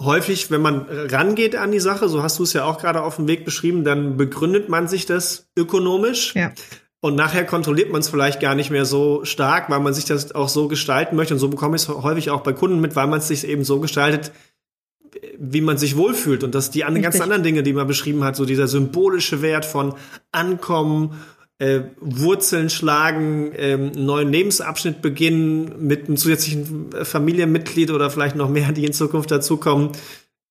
häufig, 0.00 0.50
wenn 0.50 0.60
man 0.60 0.86
rangeht 0.88 1.56
an 1.56 1.72
die 1.72 1.80
Sache, 1.80 2.08
so 2.08 2.22
hast 2.22 2.38
du 2.38 2.42
es 2.42 2.52
ja 2.52 2.64
auch 2.64 2.78
gerade 2.78 3.02
auf 3.02 3.16
dem 3.16 3.28
Weg 3.28 3.44
beschrieben, 3.44 3.84
dann 3.84 4.16
begründet 4.16 4.68
man 4.68 4.88
sich 4.88 5.06
das 5.06 5.48
ökonomisch. 5.56 6.34
Ja. 6.34 6.52
Und 7.00 7.14
nachher 7.14 7.44
kontrolliert 7.44 7.90
man 7.90 8.00
es 8.00 8.08
vielleicht 8.08 8.40
gar 8.40 8.54
nicht 8.54 8.70
mehr 8.70 8.84
so 8.84 9.24
stark, 9.24 9.70
weil 9.70 9.80
man 9.80 9.94
sich 9.94 10.06
das 10.06 10.34
auch 10.34 10.48
so 10.48 10.66
gestalten 10.68 11.16
möchte. 11.16 11.34
Und 11.34 11.40
so 11.40 11.48
bekomme 11.48 11.76
ich 11.76 11.82
es 11.82 11.88
häufig 11.88 12.30
auch 12.30 12.40
bei 12.40 12.52
Kunden 12.52 12.80
mit, 12.80 12.96
weil 12.96 13.06
man 13.06 13.20
es 13.20 13.28
sich 13.28 13.46
eben 13.46 13.64
so 13.64 13.80
gestaltet, 13.80 14.32
wie 15.38 15.60
man 15.60 15.78
sich 15.78 15.96
wohlfühlt. 15.96 16.42
Und 16.42 16.54
dass 16.54 16.70
die 16.70 16.84
anderen, 16.84 17.02
ganzen 17.02 17.22
anderen 17.22 17.42
Dinge, 17.42 17.62
die 17.62 17.72
man 17.72 17.86
beschrieben 17.86 18.24
hat, 18.24 18.36
so 18.36 18.44
dieser 18.44 18.66
symbolische 18.66 19.40
Wert 19.40 19.64
von 19.64 19.94
Ankommen, 20.32 21.16
äh, 21.58 21.80
Wurzeln 22.00 22.68
schlagen, 22.68 23.52
ähm, 23.56 23.92
einen 23.94 24.06
neuen 24.06 24.30
Lebensabschnitt 24.30 25.00
beginnen 25.00 25.86
mit 25.86 26.06
einem 26.06 26.16
zusätzlichen 26.16 26.90
Familienmitglied 27.02 27.90
oder 27.90 28.10
vielleicht 28.10 28.36
noch 28.36 28.50
mehr, 28.50 28.72
die 28.72 28.84
in 28.84 28.92
Zukunft 28.92 29.30
dazukommen. 29.30 29.92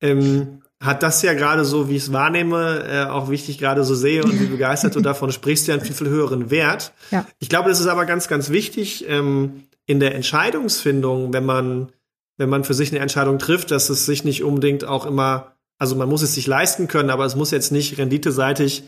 Ähm, 0.01 0.61
hat 0.81 1.03
das 1.03 1.21
ja 1.21 1.33
gerade 1.33 1.63
so, 1.63 1.89
wie 1.89 1.95
ich 1.95 2.03
es 2.03 2.13
wahrnehme, 2.13 2.85
äh, 2.87 3.09
auch 3.09 3.29
wie 3.29 3.35
ich 3.35 3.45
dich 3.45 3.57
gerade 3.57 3.83
so 3.83 3.95
sehe 3.95 4.23
und 4.23 4.39
wie 4.39 4.47
begeistert 4.47 4.95
du 4.95 5.01
davon 5.01 5.31
sprichst, 5.31 5.67
ja 5.67 5.75
einen 5.75 5.83
viel, 5.83 5.95
viel 5.95 6.09
höheren 6.09 6.49
Wert. 6.51 6.91
Ja. 7.11 7.25
Ich 7.39 7.49
glaube, 7.49 7.69
das 7.69 7.79
ist 7.79 7.87
aber 7.87 8.05
ganz, 8.05 8.27
ganz 8.27 8.49
wichtig 8.49 9.05
ähm, 9.07 9.63
in 9.85 9.99
der 9.99 10.15
Entscheidungsfindung, 10.15 11.33
wenn 11.33 11.45
man, 11.45 11.91
wenn 12.37 12.49
man 12.49 12.63
für 12.63 12.73
sich 12.73 12.91
eine 12.91 12.99
Entscheidung 12.99 13.39
trifft, 13.39 13.71
dass 13.71 13.89
es 13.89 14.05
sich 14.05 14.23
nicht 14.23 14.43
unbedingt 14.43 14.85
auch 14.85 15.05
immer, 15.05 15.55
also 15.77 15.95
man 15.95 16.09
muss 16.09 16.23
es 16.23 16.33
sich 16.33 16.47
leisten 16.47 16.87
können, 16.87 17.09
aber 17.09 17.25
es 17.25 17.35
muss 17.35 17.51
jetzt 17.51 17.71
nicht 17.71 17.97
renditeseitig 17.97 18.83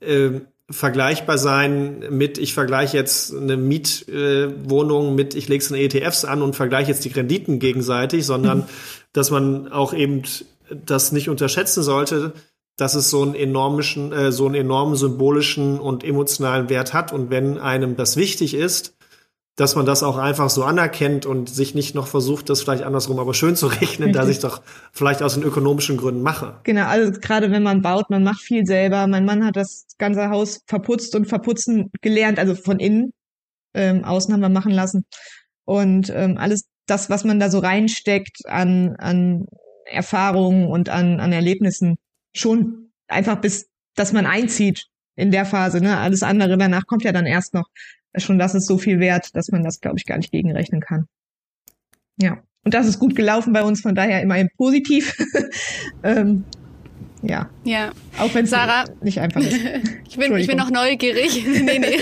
äh, 0.00 0.40
vergleichbar 0.70 1.38
sein 1.38 2.04
mit, 2.10 2.36
ich 2.36 2.52
vergleiche 2.52 2.96
jetzt 2.96 3.34
eine 3.34 3.56
Mietwohnung 3.56 5.08
äh, 5.08 5.14
mit, 5.14 5.34
ich 5.34 5.48
lege 5.48 5.64
es 5.64 5.70
in 5.70 5.76
ETFs 5.76 6.24
an 6.24 6.42
und 6.42 6.56
vergleiche 6.56 6.90
jetzt 6.90 7.04
die 7.04 7.12
Renditen 7.12 7.58
gegenseitig, 7.58 8.26
sondern 8.26 8.68
dass 9.12 9.30
man 9.30 9.68
auch 9.68 9.94
eben 9.94 10.22
das 10.70 11.12
nicht 11.12 11.30
unterschätzen 11.30 11.82
sollte, 11.82 12.34
dass 12.76 12.94
es 12.94 13.08
so 13.10 13.22
einen 13.22 13.34
enormischen, 13.34 14.12
äh, 14.12 14.30
so 14.30 14.46
einen 14.46 14.54
enormen 14.54 14.94
symbolischen 14.94 15.80
und 15.80 16.04
emotionalen 16.04 16.68
Wert 16.68 16.92
hat. 16.92 17.12
Und 17.12 17.30
wenn 17.30 17.58
einem 17.58 17.96
das 17.96 18.16
wichtig 18.16 18.54
ist, 18.54 18.94
dass 19.58 19.74
man 19.74 19.86
das 19.86 20.04
auch 20.04 20.18
einfach 20.18 20.50
so 20.50 20.62
anerkennt 20.62 21.26
und 21.26 21.50
sich 21.50 21.74
nicht 21.74 21.96
noch 21.96 22.06
versucht, 22.06 22.48
das 22.48 22.62
vielleicht 22.62 22.84
andersrum 22.84 23.18
aber 23.18 23.34
schön 23.34 23.56
zu 23.56 23.66
rechnen, 23.66 24.12
dass 24.12 24.28
ich 24.28 24.38
doch 24.38 24.62
vielleicht 24.92 25.20
aus 25.20 25.34
den 25.34 25.42
ökonomischen 25.42 25.96
Gründen 25.96 26.22
mache. 26.22 26.60
Genau, 26.62 26.86
also 26.86 27.18
gerade 27.20 27.50
wenn 27.50 27.64
man 27.64 27.82
baut, 27.82 28.08
man 28.08 28.22
macht 28.22 28.40
viel 28.40 28.64
selber. 28.66 29.08
Mein 29.08 29.24
Mann 29.24 29.44
hat 29.44 29.56
das 29.56 29.86
ganze 29.98 30.30
Haus 30.30 30.60
verputzt 30.66 31.16
und 31.16 31.26
verputzen 31.26 31.90
gelernt, 32.00 32.38
also 32.38 32.54
von 32.54 32.78
innen. 32.78 33.12
Ähm, 33.74 34.04
außen 34.04 34.32
haben 34.32 34.40
wir 34.40 34.48
machen 34.48 34.72
lassen. 34.72 35.04
Und 35.64 36.08
ähm, 36.14 36.38
alles 36.38 36.68
das, 36.86 37.10
was 37.10 37.24
man 37.24 37.40
da 37.40 37.50
so 37.50 37.58
reinsteckt 37.58 38.46
an, 38.46 38.94
an 38.96 39.46
Erfahrungen 39.86 40.68
und 40.68 40.88
an, 40.88 41.18
an 41.18 41.32
Erlebnissen 41.32 41.96
schon 42.32 42.92
einfach 43.08 43.40
bis, 43.40 43.68
dass 43.96 44.12
man 44.12 44.24
einzieht 44.24 44.84
in 45.16 45.32
der 45.32 45.44
Phase. 45.44 45.80
Ne? 45.80 45.98
Alles 45.98 46.22
andere 46.22 46.56
danach 46.56 46.86
kommt 46.86 47.02
ja 47.02 47.10
dann 47.10 47.26
erst 47.26 47.54
noch. 47.54 47.66
Schon 48.20 48.38
das 48.38 48.54
ist 48.54 48.66
so 48.66 48.78
viel 48.78 49.00
wert, 49.00 49.34
dass 49.34 49.48
man 49.48 49.62
das, 49.62 49.80
glaube 49.80 49.98
ich, 49.98 50.06
gar 50.06 50.18
nicht 50.18 50.32
gegenrechnen 50.32 50.80
kann. 50.80 51.06
Ja. 52.20 52.38
Und 52.64 52.74
das 52.74 52.86
ist 52.86 52.98
gut 52.98 53.14
gelaufen 53.14 53.52
bei 53.52 53.62
uns, 53.62 53.80
von 53.80 53.94
daher 53.94 54.20
immerhin 54.20 54.48
positiv. 54.56 55.16
ähm, 56.02 56.44
ja. 57.22 57.48
Ja. 57.64 57.90
Auch 58.18 58.32
wenn 58.34 58.44
es 58.44 58.54
nicht 59.02 59.20
einfach 59.20 59.40
ist. 59.40 59.56
ich, 60.08 60.16
bin, 60.16 60.36
ich 60.36 60.46
bin 60.46 60.56
noch 60.56 60.70
neugierig. 60.70 61.44
nee, 61.46 61.78
nee. 61.78 61.98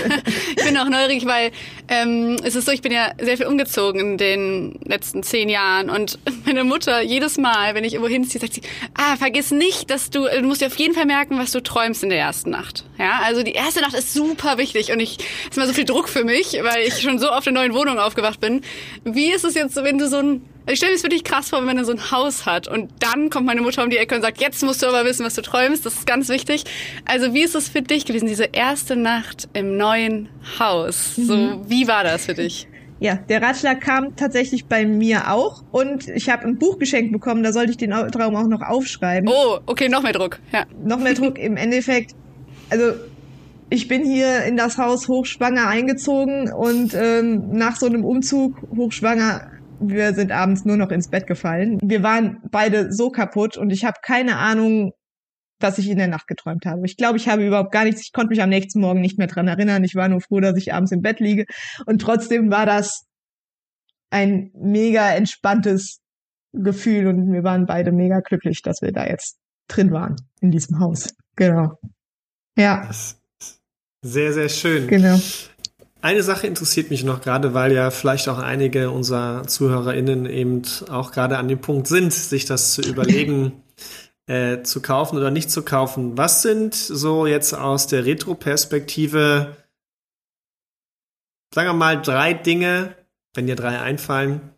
Ich 0.55 0.63
bin 0.63 0.77
auch 0.77 0.89
neugierig, 0.89 1.25
weil 1.25 1.51
ähm, 1.87 2.37
es 2.43 2.55
ist 2.55 2.65
so, 2.65 2.71
ich 2.71 2.81
bin 2.81 2.91
ja 2.91 3.11
sehr 3.19 3.37
viel 3.37 3.47
umgezogen 3.47 3.99
in 3.99 4.17
den 4.17 4.79
letzten 4.83 5.23
zehn 5.23 5.49
Jahren 5.49 5.89
und 5.89 6.19
meine 6.45 6.63
Mutter 6.63 7.01
jedes 7.01 7.37
Mal, 7.37 7.75
wenn 7.75 7.83
ich 7.83 7.93
irgendwo 7.93 8.11
hinziehe, 8.11 8.39
sagt 8.39 8.53
sie, 8.53 8.61
ah, 8.93 9.15
vergiss 9.17 9.51
nicht, 9.51 9.89
dass 9.89 10.09
du, 10.09 10.27
du 10.27 10.43
musst 10.43 10.61
dir 10.61 10.67
auf 10.67 10.77
jeden 10.77 10.93
Fall 10.93 11.05
merken, 11.05 11.37
was 11.37 11.51
du 11.51 11.61
träumst 11.61 12.03
in 12.03 12.09
der 12.09 12.19
ersten 12.19 12.51
Nacht. 12.51 12.85
Ja, 12.99 13.21
also 13.23 13.43
die 13.43 13.53
erste 13.53 13.81
Nacht 13.81 13.93
ist 13.95 14.13
super 14.13 14.57
wichtig 14.57 14.91
und 14.91 14.99
ich, 14.99 15.17
ist 15.49 15.57
mal 15.57 15.67
so 15.67 15.73
viel 15.73 15.85
Druck 15.85 16.09
für 16.09 16.23
mich, 16.23 16.59
weil 16.61 16.87
ich 16.87 17.01
schon 17.01 17.19
so 17.19 17.31
oft 17.31 17.47
in 17.47 17.53
neuen 17.53 17.73
Wohnungen 17.73 17.99
aufgewacht 17.99 18.39
bin. 18.39 18.61
Wie 19.03 19.31
ist 19.31 19.45
es 19.45 19.55
jetzt, 19.55 19.75
wenn 19.75 19.97
du 19.97 20.07
so 20.07 20.17
ein 20.17 20.41
ich 20.67 20.77
stelle 20.77 20.91
mir 20.91 20.97
das 20.97 21.03
wirklich 21.03 21.23
krass 21.23 21.49
vor, 21.49 21.59
wenn 21.59 21.75
man 21.75 21.85
so 21.85 21.91
ein 21.91 22.11
Haus 22.11 22.45
hat 22.45 22.67
und 22.67 22.91
dann 22.99 23.29
kommt 23.29 23.45
meine 23.45 23.61
Mutter 23.61 23.83
um 23.83 23.89
die 23.89 23.97
Ecke 23.97 24.15
und 24.15 24.21
sagt, 24.21 24.41
jetzt 24.41 24.63
musst 24.63 24.81
du 24.81 24.87
aber 24.87 25.05
wissen, 25.05 25.25
was 25.25 25.35
du 25.35 25.41
träumst. 25.41 25.85
Das 25.85 25.93
ist 25.93 26.07
ganz 26.07 26.29
wichtig. 26.29 26.63
Also 27.05 27.33
wie 27.33 27.43
ist 27.43 27.55
es 27.55 27.69
für 27.69 27.81
dich 27.81 28.05
gewesen, 28.05 28.27
diese 28.27 28.45
erste 28.45 28.95
Nacht 28.95 29.47
im 29.53 29.77
neuen 29.77 30.29
Haus? 30.59 31.17
Mhm. 31.17 31.23
So, 31.23 31.65
wie 31.67 31.87
war 31.87 32.03
das 32.03 32.25
für 32.25 32.33
dich? 32.33 32.67
Ja, 32.99 33.15
der 33.15 33.41
Ratschlag 33.41 33.79
kam 33.81 34.15
tatsächlich 34.15 34.65
bei 34.65 34.85
mir 34.85 35.31
auch 35.31 35.63
und 35.71 36.07
ich 36.07 36.29
habe 36.29 36.45
ein 36.45 36.57
Buch 36.57 36.79
geschenkt 36.79 37.11
bekommen, 37.11 37.43
da 37.43 37.53
sollte 37.53 37.71
ich 37.71 37.77
den 37.77 37.91
Traum 37.91 38.35
auch 38.35 38.47
noch 38.47 38.61
aufschreiben. 38.61 39.29
Oh, 39.29 39.59
okay, 39.67 39.87
noch 39.87 40.01
mehr 40.01 40.13
Druck. 40.13 40.39
Ja. 40.51 40.65
Noch 40.83 40.97
mehr 40.97 41.13
Druck 41.13 41.37
im 41.37 41.57
Endeffekt. 41.57 42.15
Also 42.69 42.93
ich 43.69 43.87
bin 43.87 44.03
hier 44.03 44.43
in 44.45 44.57
das 44.57 44.77
Haus 44.77 45.07
hochschwanger 45.07 45.67
eingezogen 45.67 46.51
und 46.51 46.93
ähm, 46.95 47.49
nach 47.51 47.75
so 47.75 47.85
einem 47.85 48.03
Umzug 48.03 48.55
hochschwanger 48.75 49.51
wir 49.79 50.13
sind 50.13 50.31
abends 50.31 50.65
nur 50.65 50.77
noch 50.77 50.91
ins 50.91 51.09
Bett 51.09 51.27
gefallen. 51.27 51.79
Wir 51.81 52.03
waren 52.03 52.39
beide 52.51 52.91
so 52.91 53.09
kaputt 53.09 53.57
und 53.57 53.69
ich 53.71 53.85
habe 53.85 53.97
keine 54.01 54.37
Ahnung, 54.37 54.91
was 55.59 55.77
ich 55.77 55.89
in 55.89 55.97
der 55.97 56.07
Nacht 56.07 56.27
geträumt 56.27 56.65
habe. 56.65 56.81
Ich 56.85 56.97
glaube, 56.97 57.17
ich 57.17 57.27
habe 57.27 57.45
überhaupt 57.45 57.71
gar 57.71 57.83
nichts, 57.83 58.01
ich 58.01 58.11
konnte 58.11 58.29
mich 58.29 58.41
am 58.41 58.49
nächsten 58.49 58.79
Morgen 58.79 59.01
nicht 59.01 59.17
mehr 59.17 59.27
dran 59.27 59.47
erinnern. 59.47 59.83
Ich 59.83 59.95
war 59.95 60.07
nur 60.07 60.21
froh, 60.21 60.39
dass 60.39 60.57
ich 60.57 60.73
abends 60.73 60.91
im 60.91 61.01
Bett 61.01 61.19
liege. 61.19 61.45
Und 61.85 62.01
trotzdem 62.01 62.51
war 62.51 62.65
das 62.65 63.05
ein 64.09 64.51
mega 64.53 65.11
entspanntes 65.11 65.99
Gefühl 66.53 67.07
und 67.07 67.33
wir 67.33 67.43
waren 67.43 67.65
beide 67.65 67.91
mega 67.91 68.19
glücklich, 68.19 68.61
dass 68.61 68.81
wir 68.81 68.91
da 68.91 69.05
jetzt 69.05 69.37
drin 69.67 69.91
waren 69.91 70.15
in 70.41 70.51
diesem 70.51 70.79
Haus. 70.79 71.13
Genau. 71.35 71.77
Ja. 72.57 72.89
Sehr, 74.01 74.33
sehr 74.33 74.49
schön. 74.49 74.87
Genau. 74.87 75.19
Eine 76.01 76.21
Sache 76.21 76.45
interessiert 76.45 76.91
mich 76.91 77.03
noch 77.03 77.21
gerade, 77.21 77.53
weil 77.53 77.71
ja 77.71 77.89
vielleicht 77.89 78.29
auch 78.29 78.37
einige 78.37 78.91
unserer 78.91 79.47
ZuhörerInnen 79.47 80.27
eben 80.27 80.61
auch 80.89 81.11
gerade 81.11 81.37
an 81.37 81.47
dem 81.47 81.59
Punkt 81.59 81.87
sind, 81.87 82.13
sich 82.13 82.45
das 82.45 82.73
zu 82.73 82.81
überlegen, 82.81 83.63
äh, 84.27 84.61
zu 84.61 84.81
kaufen 84.81 85.17
oder 85.17 85.31
nicht 85.31 85.49
zu 85.49 85.63
kaufen. 85.63 86.17
Was 86.17 86.43
sind 86.43 86.75
so 86.75 87.25
jetzt 87.25 87.53
aus 87.53 87.87
der 87.87 88.05
Retro-Perspektive, 88.05 89.57
sagen 91.53 91.69
wir 91.69 91.73
mal, 91.73 92.01
drei 92.01 92.33
Dinge, 92.33 92.95
wenn 93.33 93.47
dir 93.47 93.55
drei 93.55 93.79
einfallen, 93.79 94.53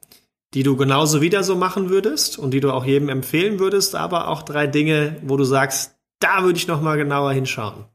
die 0.53 0.63
du 0.63 0.75
genauso 0.75 1.21
wieder 1.21 1.43
so 1.43 1.55
machen 1.55 1.89
würdest 1.89 2.37
und 2.37 2.51
die 2.51 2.59
du 2.59 2.71
auch 2.71 2.83
jedem 2.83 3.07
empfehlen 3.07 3.59
würdest, 3.59 3.95
aber 3.95 4.27
auch 4.27 4.41
drei 4.41 4.67
Dinge, 4.67 5.17
wo 5.21 5.37
du 5.37 5.45
sagst, 5.45 5.95
da 6.19 6.43
würde 6.43 6.57
ich 6.57 6.67
noch 6.67 6.81
mal 6.81 6.97
genauer 6.97 7.31
hinschauen. 7.31 7.85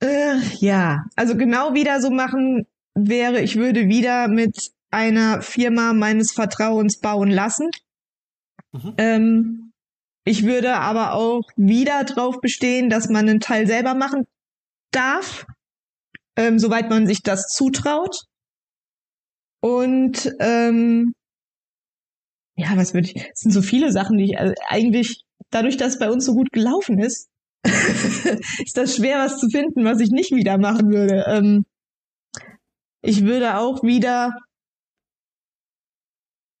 Äh, 0.00 0.38
ja, 0.58 1.04
also 1.16 1.36
genau 1.36 1.74
wieder 1.74 2.00
so 2.00 2.10
machen 2.10 2.66
wäre, 2.94 3.40
ich 3.40 3.56
würde 3.56 3.88
wieder 3.88 4.28
mit 4.28 4.70
einer 4.90 5.42
Firma 5.42 5.92
meines 5.92 6.32
Vertrauens 6.32 7.00
bauen 7.00 7.30
lassen. 7.30 7.70
Mhm. 8.72 8.94
Ähm, 8.98 9.72
ich 10.24 10.44
würde 10.44 10.76
aber 10.76 11.14
auch 11.14 11.42
wieder 11.56 12.04
drauf 12.04 12.40
bestehen, 12.40 12.88
dass 12.88 13.08
man 13.08 13.28
einen 13.28 13.40
Teil 13.40 13.66
selber 13.66 13.94
machen 13.94 14.24
darf, 14.90 15.46
ähm, 16.36 16.58
soweit 16.58 16.88
man 16.88 17.06
sich 17.06 17.22
das 17.22 17.48
zutraut. 17.48 18.16
Und 19.60 20.32
ähm, 20.40 21.12
ja, 22.56 22.76
was 22.76 22.94
würde 22.94 23.08
ich? 23.08 23.16
Es 23.16 23.40
sind 23.40 23.52
so 23.52 23.62
viele 23.62 23.90
Sachen, 23.90 24.16
die 24.16 24.24
ich 24.24 24.38
also 24.38 24.54
eigentlich 24.68 25.24
dadurch, 25.50 25.76
dass 25.76 25.98
bei 25.98 26.10
uns 26.10 26.24
so 26.24 26.34
gut 26.34 26.52
gelaufen 26.52 26.98
ist, 26.98 27.28
ist 27.64 28.76
das 28.76 28.96
schwer, 28.96 29.18
was 29.18 29.38
zu 29.38 29.48
finden, 29.48 29.84
was 29.84 30.00
ich 30.00 30.10
nicht 30.10 30.32
wieder 30.32 30.58
machen 30.58 30.90
würde. 30.90 31.24
Ähm, 31.26 31.64
ich 33.02 33.24
würde 33.24 33.58
auch 33.58 33.82
wieder 33.82 34.32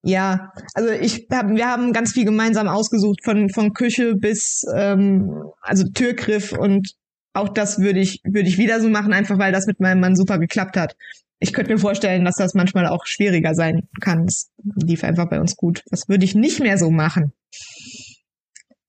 ja, 0.06 0.52
also 0.74 0.90
ich 0.90 1.28
hab, 1.32 1.48
wir 1.48 1.66
haben 1.66 1.94
ganz 1.94 2.12
viel 2.12 2.26
gemeinsam 2.26 2.68
ausgesucht, 2.68 3.24
von, 3.24 3.48
von 3.48 3.72
Küche 3.72 4.14
bis 4.14 4.62
ähm, 4.74 5.50
also 5.62 5.88
Türgriff 5.88 6.52
und 6.52 6.92
auch 7.32 7.48
das 7.48 7.78
würde 7.78 8.00
ich, 8.00 8.20
würde 8.22 8.48
ich 8.48 8.58
wieder 8.58 8.80
so 8.82 8.90
machen, 8.90 9.14
einfach 9.14 9.38
weil 9.38 9.50
das 9.50 9.66
mit 9.66 9.80
meinem 9.80 10.00
Mann 10.00 10.14
super 10.14 10.38
geklappt 10.38 10.76
hat. 10.76 10.94
Ich 11.40 11.54
könnte 11.54 11.72
mir 11.72 11.78
vorstellen, 11.78 12.24
dass 12.24 12.36
das 12.36 12.52
manchmal 12.52 12.86
auch 12.86 13.06
schwieriger 13.06 13.54
sein 13.54 13.88
kann. 14.02 14.26
Es 14.26 14.50
lief 14.76 15.04
einfach 15.04 15.28
bei 15.28 15.40
uns 15.40 15.56
gut. 15.56 15.82
Das 15.90 16.08
würde 16.08 16.24
ich 16.24 16.34
nicht 16.34 16.60
mehr 16.60 16.76
so 16.76 16.90
machen. 16.90 17.32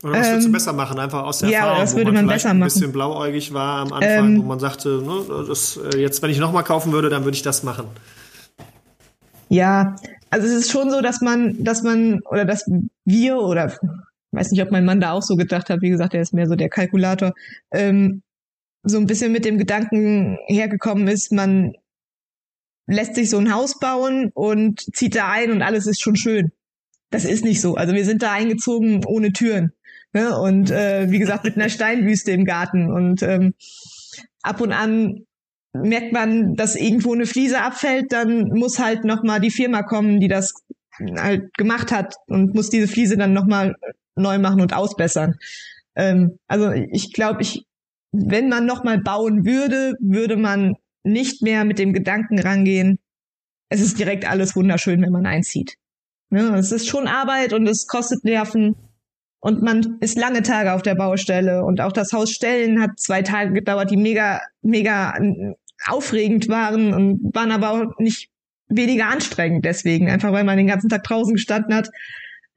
Oder 0.06 0.20
was 0.20 0.28
würdest 0.28 0.44
du 0.44 0.50
ähm, 0.50 0.54
besser 0.54 0.74
machen? 0.74 1.00
Einfach 1.00 1.24
aus 1.24 1.40
der 1.40 1.50
ja, 1.50 1.60
Erfahrung, 1.62 1.80
das 1.80 1.96
würde 1.96 2.12
wo 2.12 2.14
man, 2.14 2.26
man 2.26 2.36
besser 2.36 2.50
machen. 2.50 2.62
ein 2.62 2.66
bisschen 2.66 2.92
blauäugig 2.92 3.54
war 3.56 3.80
am 3.80 3.92
Anfang, 3.92 4.36
ähm, 4.36 4.44
wo 4.44 4.44
man 4.44 4.60
sagte, 4.60 5.02
ne, 5.02 5.46
das, 5.48 5.78
äh, 5.78 5.98
jetzt, 5.98 6.22
wenn 6.22 6.30
ich 6.30 6.38
nochmal 6.38 6.64
kaufen 6.64 6.92
würde, 6.92 7.10
dann 7.10 7.24
würde 7.24 7.36
ich 7.36 7.42
das 7.42 7.64
machen. 7.64 7.88
Ja, 9.50 9.96
also 10.30 10.46
es 10.46 10.54
ist 10.54 10.72
schon 10.72 10.92
so, 10.92 11.02
dass 11.02 11.22
man, 11.22 11.64
dass 11.64 11.82
man, 11.82 12.22
oder 12.30 12.46
dass 12.46 12.70
wir, 13.04 13.38
oder 13.38 13.74
ich 13.74 13.80
weiß 14.32 14.52
nicht, 14.52 14.62
ob 14.62 14.70
mein 14.70 14.86
Mann 14.86 15.00
da 15.00 15.12
auch 15.12 15.24
so 15.24 15.38
gedacht 15.38 15.72
hat, 15.72 15.82
wie 15.82 15.90
gesagt, 15.90 16.14
er 16.14 16.22
ist 16.22 16.36
mehr 16.36 16.48
so 16.48 16.56
der 16.56 16.70
Kalkulator, 16.70 17.34
ähm, 17.72 18.22
so 18.84 19.00
ein 19.00 19.08
bisschen 19.08 19.32
mit 19.32 19.44
dem 19.44 19.58
Gedanken 19.58 20.38
hergekommen 20.46 21.08
ist, 21.08 21.32
man 21.32 21.74
lässt 22.86 23.16
sich 23.16 23.32
so 23.32 23.40
ein 23.40 23.52
Haus 23.52 23.80
bauen 23.80 24.30
und 24.36 24.82
zieht 24.96 25.16
da 25.16 25.32
ein 25.32 25.52
und 25.52 25.64
alles 25.64 25.88
ist 25.88 26.00
schon 26.00 26.16
schön. 26.16 26.52
Das 27.10 27.26
ist 27.26 27.44
nicht 27.44 27.60
so. 27.60 27.74
Also 27.74 27.96
wir 27.96 28.06
sind 28.06 28.22
da 28.22 28.34
eingezogen 28.34 29.04
ohne 29.06 29.34
Türen. 29.34 29.72
Ne? 30.16 30.34
Und 30.40 30.72
äh, 30.72 31.12
wie 31.12 31.20
gesagt, 31.20 31.44
mit 31.44 31.58
einer 31.58 31.68
Steinwüste 31.68 32.32
im 32.32 32.46
Garten. 32.46 32.90
Und 32.90 33.22
ähm, 33.22 33.54
ab 34.42 34.62
und 34.62 34.72
an 34.72 35.26
merkt 35.74 36.14
man, 36.14 36.56
dass 36.56 36.78
irgendwo 36.78 37.14
eine 37.14 37.26
Fliese 37.26 37.62
abfällt, 37.62 38.14
dann 38.14 38.48
muss 38.48 38.80
halt 38.80 39.04
nochmal 39.04 39.42
die 39.42 39.52
Firma 39.52 39.84
kommen, 39.84 40.22
die 40.22 40.30
das 40.30 40.54
halt 41.18 41.54
gemacht 41.56 41.92
hat 41.92 42.16
und 42.28 42.56
muss 42.56 42.70
diese 42.70 42.88
Fliese 42.88 43.18
dann 43.18 43.34
nochmal 43.34 43.76
neu 44.16 44.40
machen 44.40 44.62
und 44.62 44.74
ausbessern. 44.74 45.36
Ähm, 45.98 46.40
also 46.48 46.72
ich 46.72 47.12
glaube, 47.12 47.42
ich, 47.42 47.66
wenn 48.14 48.48
man 48.48 48.66
nochmal 48.66 49.00
bauen 49.00 49.46
würde, 49.46 49.96
würde 50.00 50.38
man 50.38 50.76
nicht 51.04 51.42
mehr 51.42 51.66
mit 51.66 51.78
dem 51.78 51.92
Gedanken 51.92 52.40
rangehen, 52.40 53.00
es 53.68 53.82
ist 53.82 54.00
direkt 54.00 54.26
alles 54.30 54.56
wunderschön, 54.56 55.02
wenn 55.02 55.12
man 55.12 55.26
einzieht. 55.26 55.76
Ne? 56.30 56.56
Es 56.58 56.72
ist 56.72 56.88
schon 56.88 57.10
Arbeit 57.10 57.52
und 57.52 57.68
es 57.68 57.86
kostet 57.86 58.24
Nerven 58.24 58.78
und 59.46 59.62
man 59.62 59.98
ist 60.00 60.18
lange 60.18 60.42
Tage 60.42 60.74
auf 60.74 60.82
der 60.82 60.96
Baustelle 60.96 61.64
und 61.64 61.80
auch 61.80 61.92
das 61.92 62.14
Haus 62.14 62.32
stellen 62.32 62.82
hat 62.82 63.00
zwei 63.00 63.22
Tage 63.22 63.54
gedauert, 63.54 63.92
die 63.92 63.96
mega, 63.96 64.42
mega 64.64 65.14
aufregend 65.86 66.50
waren 66.50 66.96
und 66.96 67.20
waren 67.36 67.52
aber 67.52 67.70
auch 67.70 68.00
nicht 68.00 68.32
weniger 68.70 69.06
anstrengend 69.08 69.64
deswegen, 69.64 70.10
einfach 70.10 70.32
weil 70.32 70.46
man 70.46 70.58
den 70.58 70.66
ganzen 70.66 70.90
Tag 70.90 71.04
draußen 71.04 71.36
gestanden 71.36 71.76
hat. 71.76 71.92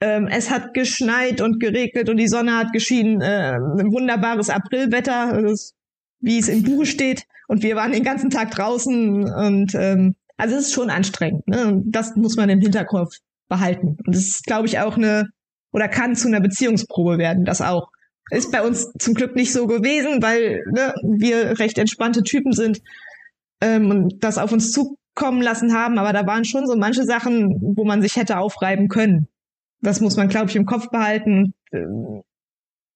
Ähm, 0.01 0.29
es 0.29 0.51
hat 0.51 0.72
geschneit 0.72 1.42
und 1.42 1.61
geregnet 1.61 2.09
und 2.09 2.16
die 2.16 2.27
Sonne 2.27 2.57
hat 2.57 2.72
geschienen. 2.72 3.20
Äh, 3.20 3.59
ein 3.59 3.92
wunderbares 3.92 4.48
Aprilwetter, 4.48 5.35
also 5.35 5.74
wie 6.20 6.38
es 6.38 6.48
im 6.48 6.62
Buch 6.62 6.87
steht. 6.87 7.24
Und 7.48 7.62
wir 7.62 7.77
waren 7.77 7.92
den 7.92 8.03
ganzen 8.03 8.31
Tag 8.31 8.53
draußen 8.53 9.24
und 9.31 9.74
ähm, 9.74 10.14
also 10.38 10.57
es 10.57 10.68
ist 10.68 10.72
schon 10.72 10.88
anstrengend. 10.88 11.46
Ne? 11.48 11.66
Und 11.66 11.92
das 11.92 12.16
muss 12.16 12.37
man 12.37 12.48
im 12.48 12.62
Hinterkopf 12.62 13.14
behalten. 13.51 13.98
Und 14.07 14.14
das 14.14 14.24
ist, 14.24 14.44
glaube 14.44 14.66
ich, 14.68 14.79
auch 14.79 14.96
eine 14.96 15.29
oder 15.73 15.89
kann 15.89 16.17
zu 16.17 16.29
einer 16.29 16.41
Beziehungsprobe 16.41 17.19
werden. 17.19 17.45
Das 17.45 17.61
auch. 17.61 17.89
Ist 18.31 18.53
bei 18.53 18.63
uns 18.63 18.93
zum 18.99 19.15
Glück 19.15 19.35
nicht 19.35 19.53
so 19.53 19.67
gewesen, 19.67 20.23
weil 20.23 20.63
ne, 20.71 20.95
wir 21.03 21.59
recht 21.59 21.79
entspannte 21.79 22.23
Typen 22.23 22.53
sind 22.53 22.81
ähm, 23.63 23.91
und 23.91 24.23
das 24.23 24.37
auf 24.37 24.53
uns 24.53 24.71
zukommen 24.71 25.41
lassen 25.41 25.73
haben. 25.73 25.99
Aber 25.99 26.13
da 26.13 26.27
waren 26.27 26.45
schon 26.45 26.67
so 26.67 26.77
manche 26.77 27.05
Sachen, 27.05 27.59
wo 27.75 27.85
man 27.85 28.03
sich 28.03 28.17
hätte 28.17 28.39
aufreiben 28.39 28.89
können. 28.89 29.29
Das 29.81 30.01
muss 30.01 30.17
man, 30.17 30.29
glaube 30.29 30.51
ich, 30.51 30.57
im 30.57 30.67
Kopf 30.67 30.91
behalten. 30.91 31.55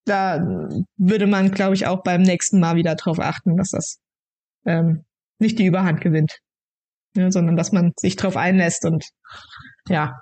Da 0.05 0.69
würde 0.97 1.27
man, 1.27 1.51
glaube 1.53 1.75
ich, 1.75 1.87
auch 1.87 2.03
beim 2.03 2.23
nächsten 2.23 2.61
Mal 2.61 2.77
wieder 2.77 2.95
drauf 2.97 3.19
achten, 3.19 3.57
dass 3.57 3.71
das 3.71 3.99
ähm, 4.67 5.05
nicht 5.39 5.59
die 5.59 5.67
Überhand 5.67 6.01
gewinnt, 6.01 6.41
ja, 7.15 7.31
sondern 7.31 7.57
dass 7.57 7.73
man 7.73 7.93
sich 7.99 8.17
drauf 8.17 8.37
einlässt 8.37 8.85
und 8.85 9.09
ja, 9.89 10.21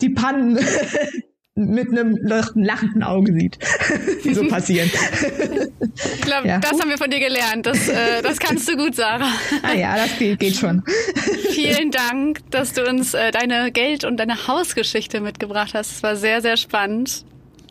die 0.00 0.10
Pannen 0.10 0.58
mit 1.56 1.88
einem 1.90 2.18
lachenden 2.54 3.02
Auge 3.02 3.32
sieht, 3.32 3.58
die 4.24 4.34
so 4.34 4.44
passieren. 4.48 4.90
Ich 5.94 6.20
glaube, 6.20 6.46
ja. 6.46 6.58
das 6.58 6.78
haben 6.78 6.90
wir 6.90 6.98
von 6.98 7.10
dir 7.10 7.18
gelernt. 7.18 7.66
Das, 7.66 7.88
äh, 7.88 8.22
das 8.22 8.38
kannst 8.38 8.68
du 8.68 8.76
gut, 8.76 8.94
Sarah. 8.94 9.32
Ah 9.62 9.72
ja, 9.72 9.96
das 9.96 10.18
geht, 10.18 10.38
geht 10.38 10.56
schon. 10.56 10.84
Vielen 11.50 11.90
Dank, 11.90 12.40
dass 12.50 12.74
du 12.74 12.86
uns 12.86 13.14
äh, 13.14 13.30
deine 13.30 13.72
Geld- 13.72 14.04
und 14.04 14.18
deine 14.18 14.46
Hausgeschichte 14.46 15.20
mitgebracht 15.20 15.72
hast. 15.74 15.92
Es 15.92 16.02
war 16.02 16.16
sehr, 16.16 16.42
sehr 16.42 16.58
spannend. 16.58 17.24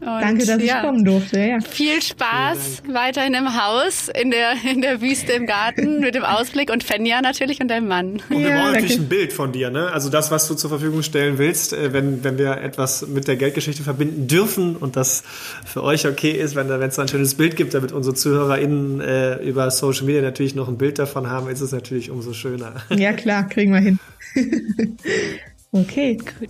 Und 0.06 0.22
Danke, 0.22 0.46
dass 0.46 0.62
ja, 0.62 0.78
ich 0.78 0.82
kommen 0.84 1.04
durfte. 1.04 1.40
Ja. 1.40 1.60
Viel 1.60 2.00
Spaß 2.00 2.84
weiterhin 2.88 3.34
im 3.34 3.60
Haus, 3.60 4.08
in 4.08 4.30
der, 4.30 4.54
in 4.64 4.82
der 4.82 5.02
Wüste 5.02 5.32
im 5.32 5.48
Garten, 5.48 6.00
mit 6.02 6.14
dem 6.14 6.24
Ausblick 6.24 6.72
und 6.72 6.84
Fenja 6.84 7.22
natürlich 7.22 7.60
und 7.60 7.70
deinem 7.70 7.88
Mann. 7.88 8.22
Und 8.30 8.30
wir 8.30 8.50
ja, 8.50 8.62
brauchen 8.62 8.74
natürlich 8.74 9.00
ein 9.00 9.10
Bild 9.10 9.34
von 9.34 9.52
dir, 9.52 9.72
ne? 9.72 9.92
Also 9.92 10.10
das, 10.10 10.30
was 10.30 10.48
du 10.48 10.54
zur 10.54 10.70
Verfügung 10.70 11.02
stellen 11.02 11.40
willst, 11.40 11.74
äh, 11.74 11.92
wenn, 11.92 12.24
wenn 12.24 12.38
wir 12.38 12.58
etwas 12.58 13.08
mit 13.08 13.28
der 13.28 13.36
Geldgeschichte 13.36 13.82
verbinden 13.82 14.28
dürfen 14.28 14.76
und 14.76 14.96
das 14.96 15.24
für 15.66 15.82
euch 15.82 16.06
okay 16.06 16.32
ist, 16.32 16.56
wenn 16.56 16.70
es 16.70 17.00
ein 17.00 17.08
schönes 17.08 17.34
Bild 17.34 17.56
gibt, 17.56 17.74
damit 17.74 17.92
unsere 17.92 18.16
ZuhörerInnen 18.16 19.02
äh, 19.02 19.36
über 19.38 19.72
Social 19.72 20.06
Media 20.06 20.22
natürlich 20.22 20.54
noch 20.54 20.68
ein 20.68 20.78
Bild 20.78 21.00
davon 21.00 21.32
haben, 21.32 21.50
ist 21.50 21.62
es 21.62 21.72
natürlich 21.72 22.12
umso 22.12 22.34
schöner. 22.34 22.76
Ja, 22.96 23.14
klar, 23.14 23.48
kriegen 23.48 23.74
wir 23.74 23.80
hin. 23.80 24.00
okay. 25.72 26.18
Gut. 26.18 26.50